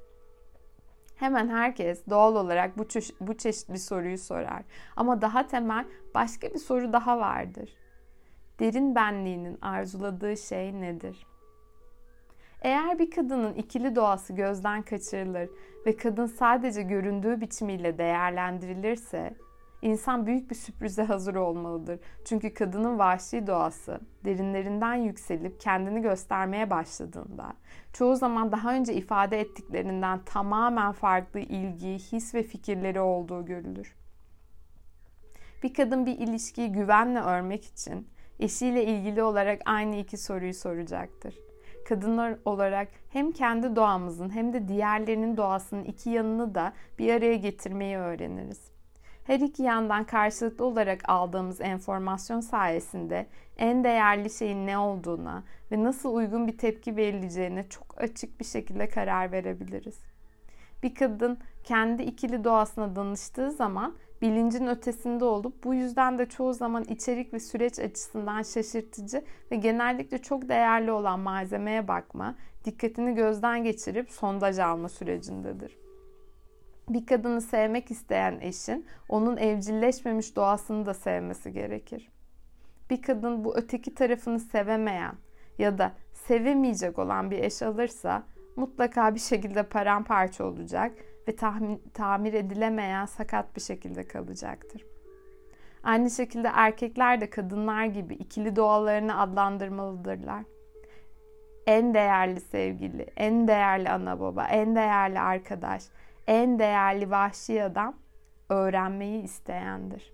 Hemen 1.15 1.49
herkes 1.49 2.09
doğal 2.09 2.35
olarak 2.35 2.77
bu, 2.77 2.87
çeşit, 2.87 3.21
bu 3.21 3.37
çeşitli 3.37 3.79
soruyu 3.79 4.17
sorar. 4.17 4.63
Ama 4.95 5.21
daha 5.21 5.47
temel 5.47 5.85
başka 6.15 6.53
bir 6.53 6.59
soru 6.59 6.93
daha 6.93 7.19
vardır. 7.19 7.69
Derin 8.61 8.95
benliğinin 8.95 9.57
arzuladığı 9.61 10.37
şey 10.37 10.81
nedir? 10.81 11.27
Eğer 12.61 12.99
bir 12.99 13.11
kadının 13.11 13.53
ikili 13.53 13.95
doğası 13.95 14.33
gözden 14.33 14.81
kaçırılır 14.81 15.49
ve 15.85 15.97
kadın 15.97 16.25
sadece 16.25 16.81
göründüğü 16.81 17.41
biçimiyle 17.41 17.97
değerlendirilirse 17.97 19.33
insan 19.81 20.25
büyük 20.25 20.49
bir 20.49 20.55
sürprize 20.55 21.03
hazır 21.03 21.35
olmalıdır. 21.35 21.99
Çünkü 22.25 22.53
kadının 22.53 22.99
vahşi 22.99 23.47
doğası 23.47 23.99
derinlerinden 24.25 24.95
yükselip 24.95 25.59
kendini 25.59 26.01
göstermeye 26.01 26.69
başladığında 26.69 27.53
çoğu 27.93 28.15
zaman 28.15 28.51
daha 28.51 28.73
önce 28.73 28.93
ifade 28.93 29.39
ettiklerinden 29.39 30.19
tamamen 30.25 30.91
farklı 30.91 31.39
ilgi, 31.39 31.93
his 31.93 32.35
ve 32.35 32.43
fikirleri 32.43 32.99
olduğu 32.99 33.45
görülür. 33.45 33.95
Bir 35.63 35.73
kadın 35.73 36.05
bir 36.05 36.19
ilişkiyi 36.19 36.71
güvenle 36.71 37.19
örmek 37.19 37.65
için 37.65 38.07
eşiyle 38.41 38.85
ilgili 38.85 39.23
olarak 39.23 39.61
aynı 39.65 39.95
iki 39.95 40.17
soruyu 40.17 40.53
soracaktır 40.53 41.35
kadınlar 41.91 42.37
olarak 42.45 42.87
hem 43.09 43.31
kendi 43.31 43.75
doğamızın 43.75 44.29
hem 44.29 44.53
de 44.53 44.67
diğerlerinin 44.67 45.37
doğasının 45.37 45.83
iki 45.83 46.09
yanını 46.09 46.55
da 46.55 46.73
bir 46.99 47.13
araya 47.13 47.35
getirmeyi 47.35 47.97
öğreniriz. 47.97 48.71
Her 49.23 49.39
iki 49.39 49.63
yandan 49.63 50.03
karşılıklı 50.03 50.65
olarak 50.65 51.09
aldığımız 51.09 51.61
enformasyon 51.61 52.39
sayesinde 52.39 53.27
en 53.57 53.83
değerli 53.83 54.29
şeyin 54.29 54.67
ne 54.67 54.77
olduğuna 54.77 55.43
ve 55.71 55.83
nasıl 55.83 56.15
uygun 56.15 56.47
bir 56.47 56.57
tepki 56.57 56.95
verileceğine 56.95 57.69
çok 57.69 58.01
açık 58.01 58.39
bir 58.39 58.45
şekilde 58.45 58.89
karar 58.89 59.31
verebiliriz. 59.31 59.99
Bir 60.83 60.95
kadın 60.95 61.37
kendi 61.63 62.03
ikili 62.03 62.43
doğasına 62.43 62.95
danıştığı 62.95 63.51
zaman 63.51 63.93
bilincin 64.21 64.67
ötesinde 64.67 65.25
olup 65.25 65.63
bu 65.63 65.73
yüzden 65.73 66.17
de 66.17 66.25
çoğu 66.25 66.53
zaman 66.53 66.83
içerik 66.83 67.33
ve 67.33 67.39
süreç 67.39 67.79
açısından 67.79 68.43
şaşırtıcı 68.43 69.23
ve 69.51 69.55
genellikle 69.55 70.17
çok 70.17 70.49
değerli 70.49 70.91
olan 70.91 71.19
malzemeye 71.19 71.87
bakma, 71.87 72.35
dikkatini 72.65 73.15
gözden 73.15 73.63
geçirip 73.63 74.11
sondaj 74.11 74.59
alma 74.59 74.89
sürecindedir. 74.89 75.77
Bir 76.89 77.05
kadını 77.05 77.41
sevmek 77.41 77.91
isteyen 77.91 78.39
eşin 78.41 78.85
onun 79.09 79.37
evcilleşmemiş 79.37 80.35
doğasını 80.35 80.85
da 80.85 80.93
sevmesi 80.93 81.53
gerekir. 81.53 82.11
Bir 82.89 83.01
kadın 83.01 83.43
bu 83.43 83.57
öteki 83.57 83.95
tarafını 83.95 84.39
sevemeyen 84.39 85.15
ya 85.59 85.77
da 85.77 85.91
sevemeyecek 86.13 86.99
olan 86.99 87.31
bir 87.31 87.43
eş 87.43 87.61
alırsa 87.61 88.23
mutlaka 88.55 89.15
bir 89.15 89.19
şekilde 89.19 89.63
paramparça 89.63 90.45
olacak 90.45 90.91
ve 91.27 91.35
tahmin, 91.35 91.83
tamir 91.93 92.33
edilemeyen 92.33 93.05
sakat 93.05 93.55
bir 93.55 93.61
şekilde 93.61 94.07
kalacaktır. 94.07 94.85
Aynı 95.83 96.09
şekilde 96.09 96.51
erkekler 96.53 97.21
de 97.21 97.29
kadınlar 97.29 97.85
gibi 97.85 98.13
ikili 98.13 98.55
doğalarını 98.55 99.19
adlandırmalıdırlar. 99.19 100.43
En 101.67 101.93
değerli 101.93 102.39
sevgili, 102.39 103.07
en 103.17 103.47
değerli 103.47 103.89
ana 103.89 104.19
baba, 104.19 104.47
en 104.47 104.75
değerli 104.75 105.19
arkadaş, 105.19 105.83
en 106.27 106.59
değerli 106.59 107.11
vahşi 107.11 107.63
adam 107.63 107.95
öğrenmeyi 108.49 109.23
isteyendir. 109.23 110.13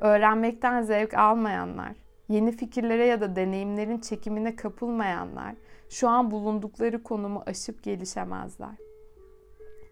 Öğrenmekten 0.00 0.82
zevk 0.82 1.14
almayanlar, 1.14 1.92
yeni 2.28 2.52
fikirlere 2.52 3.06
ya 3.06 3.20
da 3.20 3.36
deneyimlerin 3.36 3.98
çekimine 3.98 4.56
kapılmayanlar 4.56 5.54
şu 5.90 6.08
an 6.08 6.30
bulundukları 6.30 7.02
konumu 7.02 7.42
aşıp 7.46 7.82
gelişemezler 7.82 8.89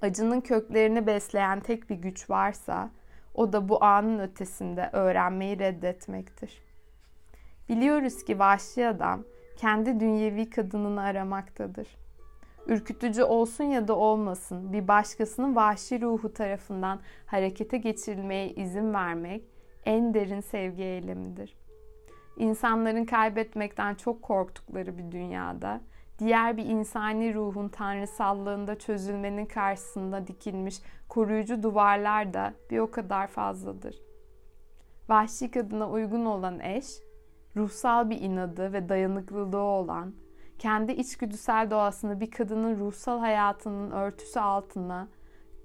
acının 0.03 0.41
köklerini 0.41 1.07
besleyen 1.07 1.61
tek 1.61 1.91
bir 1.91 1.95
güç 1.95 2.31
varsa 2.31 2.91
o 3.35 3.53
da 3.53 3.69
bu 3.69 3.85
anın 3.85 4.19
ötesinde 4.19 4.91
öğrenmeyi 4.93 5.59
reddetmektir. 5.59 6.63
Biliyoruz 7.69 8.25
ki 8.25 8.39
vahşi 8.39 8.89
adam 8.89 9.25
kendi 9.57 10.01
dünyevi 10.01 10.51
kadınını 10.51 11.03
aramaktadır. 11.03 11.89
Ürkütücü 12.67 13.23
olsun 13.23 13.65
ya 13.65 13.89
da 13.89 13.97
olmasın 13.97 14.73
bir 14.73 14.89
başkasının 14.89 15.57
vahşi 15.57 16.01
ruhu 16.01 16.33
tarafından 16.33 17.01
harekete 17.27 17.79
geçirilmeye 17.79 18.51
izin 18.51 18.95
vermek 18.95 19.43
en 19.85 20.15
derin 20.15 20.41
sevgi 20.41 20.83
eylemidir. 20.83 21.57
İnsanların 22.37 23.05
kaybetmekten 23.05 23.95
çok 23.95 24.23
korktukları 24.23 24.99
bir 24.99 25.13
dünyada 25.13 25.81
diğer 26.19 26.57
bir 26.57 26.65
insani 26.65 27.35
ruhun 27.35 27.69
tanrısallığında 27.69 28.79
çözülmenin 28.79 29.47
karşısında 29.47 30.27
dikilmiş 30.27 30.83
koruyucu 31.09 31.63
duvarlar 31.63 32.35
da 32.35 32.55
bir 32.71 32.79
o 32.79 32.91
kadar 32.91 33.27
fazladır. 33.27 33.97
Vahşi 35.09 35.51
kadına 35.51 35.91
uygun 35.91 36.25
olan 36.25 36.61
eş, 36.61 36.87
ruhsal 37.57 38.11
bir 38.11 38.21
inadı 38.21 38.73
ve 38.73 38.89
dayanıklılığı 38.89 39.59
olan, 39.59 40.15
kendi 40.59 40.93
içgüdüsel 40.93 41.71
doğasını 41.71 42.21
bir 42.21 42.31
kadının 42.31 42.79
ruhsal 42.79 43.19
hayatının 43.19 43.91
örtüsü 43.91 44.41
altına 44.41 45.09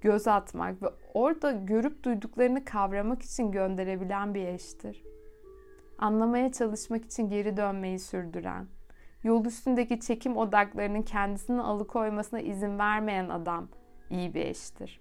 göz 0.00 0.28
atmak 0.28 0.82
ve 0.82 0.86
orada 1.14 1.52
görüp 1.52 2.04
duyduklarını 2.04 2.64
kavramak 2.64 3.22
için 3.22 3.52
gönderebilen 3.52 4.34
bir 4.34 4.46
eştir. 4.46 5.04
Anlamaya 5.98 6.52
çalışmak 6.52 7.04
için 7.04 7.28
geri 7.30 7.56
dönmeyi 7.56 7.98
sürdüren, 7.98 8.66
yol 9.24 9.44
üstündeki 9.44 10.00
çekim 10.00 10.36
odaklarının 10.36 11.02
kendisini 11.02 11.60
alıkoymasına 11.60 12.40
izin 12.40 12.78
vermeyen 12.78 13.28
adam 13.28 13.68
iyi 14.10 14.34
bir 14.34 14.46
eştir. 14.46 15.00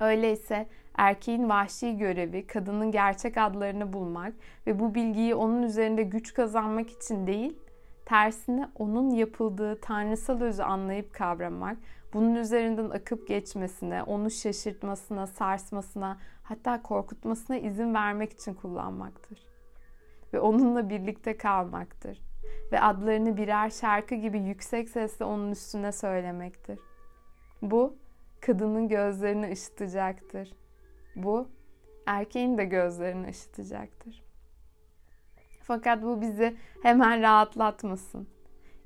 Öyleyse 0.00 0.66
erkeğin 0.94 1.48
vahşi 1.48 1.96
görevi 1.96 2.46
kadının 2.46 2.90
gerçek 2.90 3.36
adlarını 3.36 3.92
bulmak 3.92 4.34
ve 4.66 4.78
bu 4.78 4.94
bilgiyi 4.94 5.34
onun 5.34 5.62
üzerinde 5.62 6.02
güç 6.02 6.34
kazanmak 6.34 6.90
için 6.90 7.26
değil, 7.26 7.58
tersine 8.06 8.68
onun 8.78 9.10
yapıldığı 9.10 9.80
tanrısal 9.80 10.40
özü 10.40 10.62
anlayıp 10.62 11.14
kavramak, 11.14 11.78
bunun 12.14 12.34
üzerinden 12.34 12.90
akıp 12.90 13.28
geçmesine, 13.28 14.02
onu 14.02 14.30
şaşırtmasına, 14.30 15.26
sarsmasına, 15.26 16.18
hatta 16.42 16.82
korkutmasına 16.82 17.56
izin 17.56 17.94
vermek 17.94 18.32
için 18.32 18.54
kullanmaktır. 18.54 19.38
Ve 20.32 20.40
onunla 20.40 20.88
birlikte 20.90 21.36
kalmaktır 21.36 22.28
ve 22.72 22.80
adlarını 22.80 23.36
birer 23.36 23.70
şarkı 23.70 24.14
gibi 24.14 24.38
yüksek 24.38 24.88
sesle 24.88 25.24
onun 25.24 25.50
üstüne 25.50 25.92
söylemektir. 25.92 26.78
Bu 27.62 27.96
kadının 28.40 28.88
gözlerini 28.88 29.52
ışıtacaktır. 29.52 30.52
Bu 31.16 31.48
erkeğin 32.06 32.58
de 32.58 32.64
gözlerini 32.64 33.28
ışıtacaktır. 33.28 34.22
Fakat 35.62 36.02
bu 36.02 36.20
bizi 36.20 36.56
hemen 36.82 37.22
rahatlatmasın. 37.22 38.28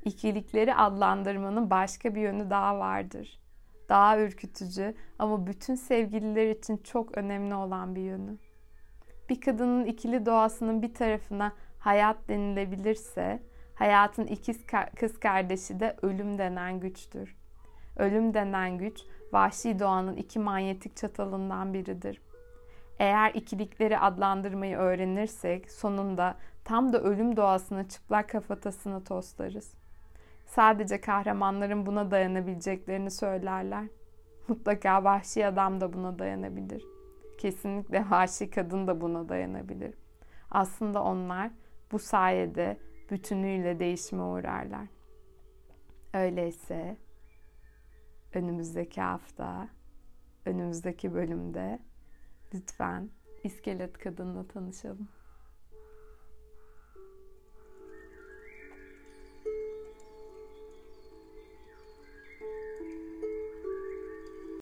İkilikleri 0.05 0.75
adlandırmanın 0.75 1.71
başka 1.71 2.15
bir 2.15 2.21
yönü 2.21 2.51
daha 2.51 2.79
vardır. 2.79 3.41
Daha 3.89 4.19
ürkütücü 4.19 4.95
ama 5.19 5.47
bütün 5.47 5.75
sevgililer 5.75 6.51
için 6.51 6.77
çok 6.77 7.19
önemli 7.19 7.55
olan 7.55 7.95
bir 7.95 8.01
yönü. 8.01 8.39
Bir 9.29 9.41
kadının 9.41 9.85
ikili 9.85 10.27
doğasının 10.27 10.83
bir 10.83 10.95
tarafına 10.95 11.53
hayat 11.79 12.29
denilebilirse, 12.29 13.43
Hayatın 13.83 14.27
ikiz 14.27 14.67
kız 14.97 15.21
kardeşi 15.21 15.81
de 15.81 15.97
ölüm 16.03 16.39
denen 16.39 16.81
güçtür. 16.81 17.37
Ölüm 17.97 18.35
denen 18.35 18.79
güç 18.79 19.01
vahşi 19.33 19.79
doğanın 19.79 20.17
iki 20.17 20.39
manyetik 20.39 20.97
çatalından 20.97 21.75
biridir. 21.75 22.23
Eğer 22.99 23.35
ikilikleri 23.35 23.99
adlandırmayı 23.99 24.77
öğrenirsek 24.77 25.71
sonunda 25.71 26.37
tam 26.65 26.93
da 26.93 27.01
ölüm 27.01 27.37
doğasına 27.37 27.89
çıplak 27.89 28.29
kafatasını 28.29 29.05
toslarız. 29.05 29.75
Sadece 30.47 31.01
kahramanların 31.01 31.87
buna 31.87 32.11
dayanabileceklerini 32.11 33.11
söylerler. 33.11 33.85
Mutlaka 34.49 35.05
vahşi 35.05 35.47
adam 35.47 35.81
da 35.81 35.93
buna 35.93 36.19
dayanabilir. 36.19 36.85
Kesinlikle 37.39 38.05
vahşi 38.11 38.51
kadın 38.51 38.87
da 38.87 39.01
buna 39.01 39.29
dayanabilir. 39.29 39.95
Aslında 40.51 41.03
onlar 41.03 41.51
bu 41.93 41.99
sayede 41.99 42.79
bütünüyle 43.13 43.79
değişime 43.81 44.23
uğrarlar. 44.23 44.89
Öyleyse 46.15 46.97
önümüzdeki 48.35 49.01
hafta, 49.01 49.69
önümüzdeki 50.47 51.15
bölümde 51.15 51.79
lütfen 52.55 53.11
iskelet 53.45 53.99
kadınla 53.99 54.49
tanışalım. 54.49 55.09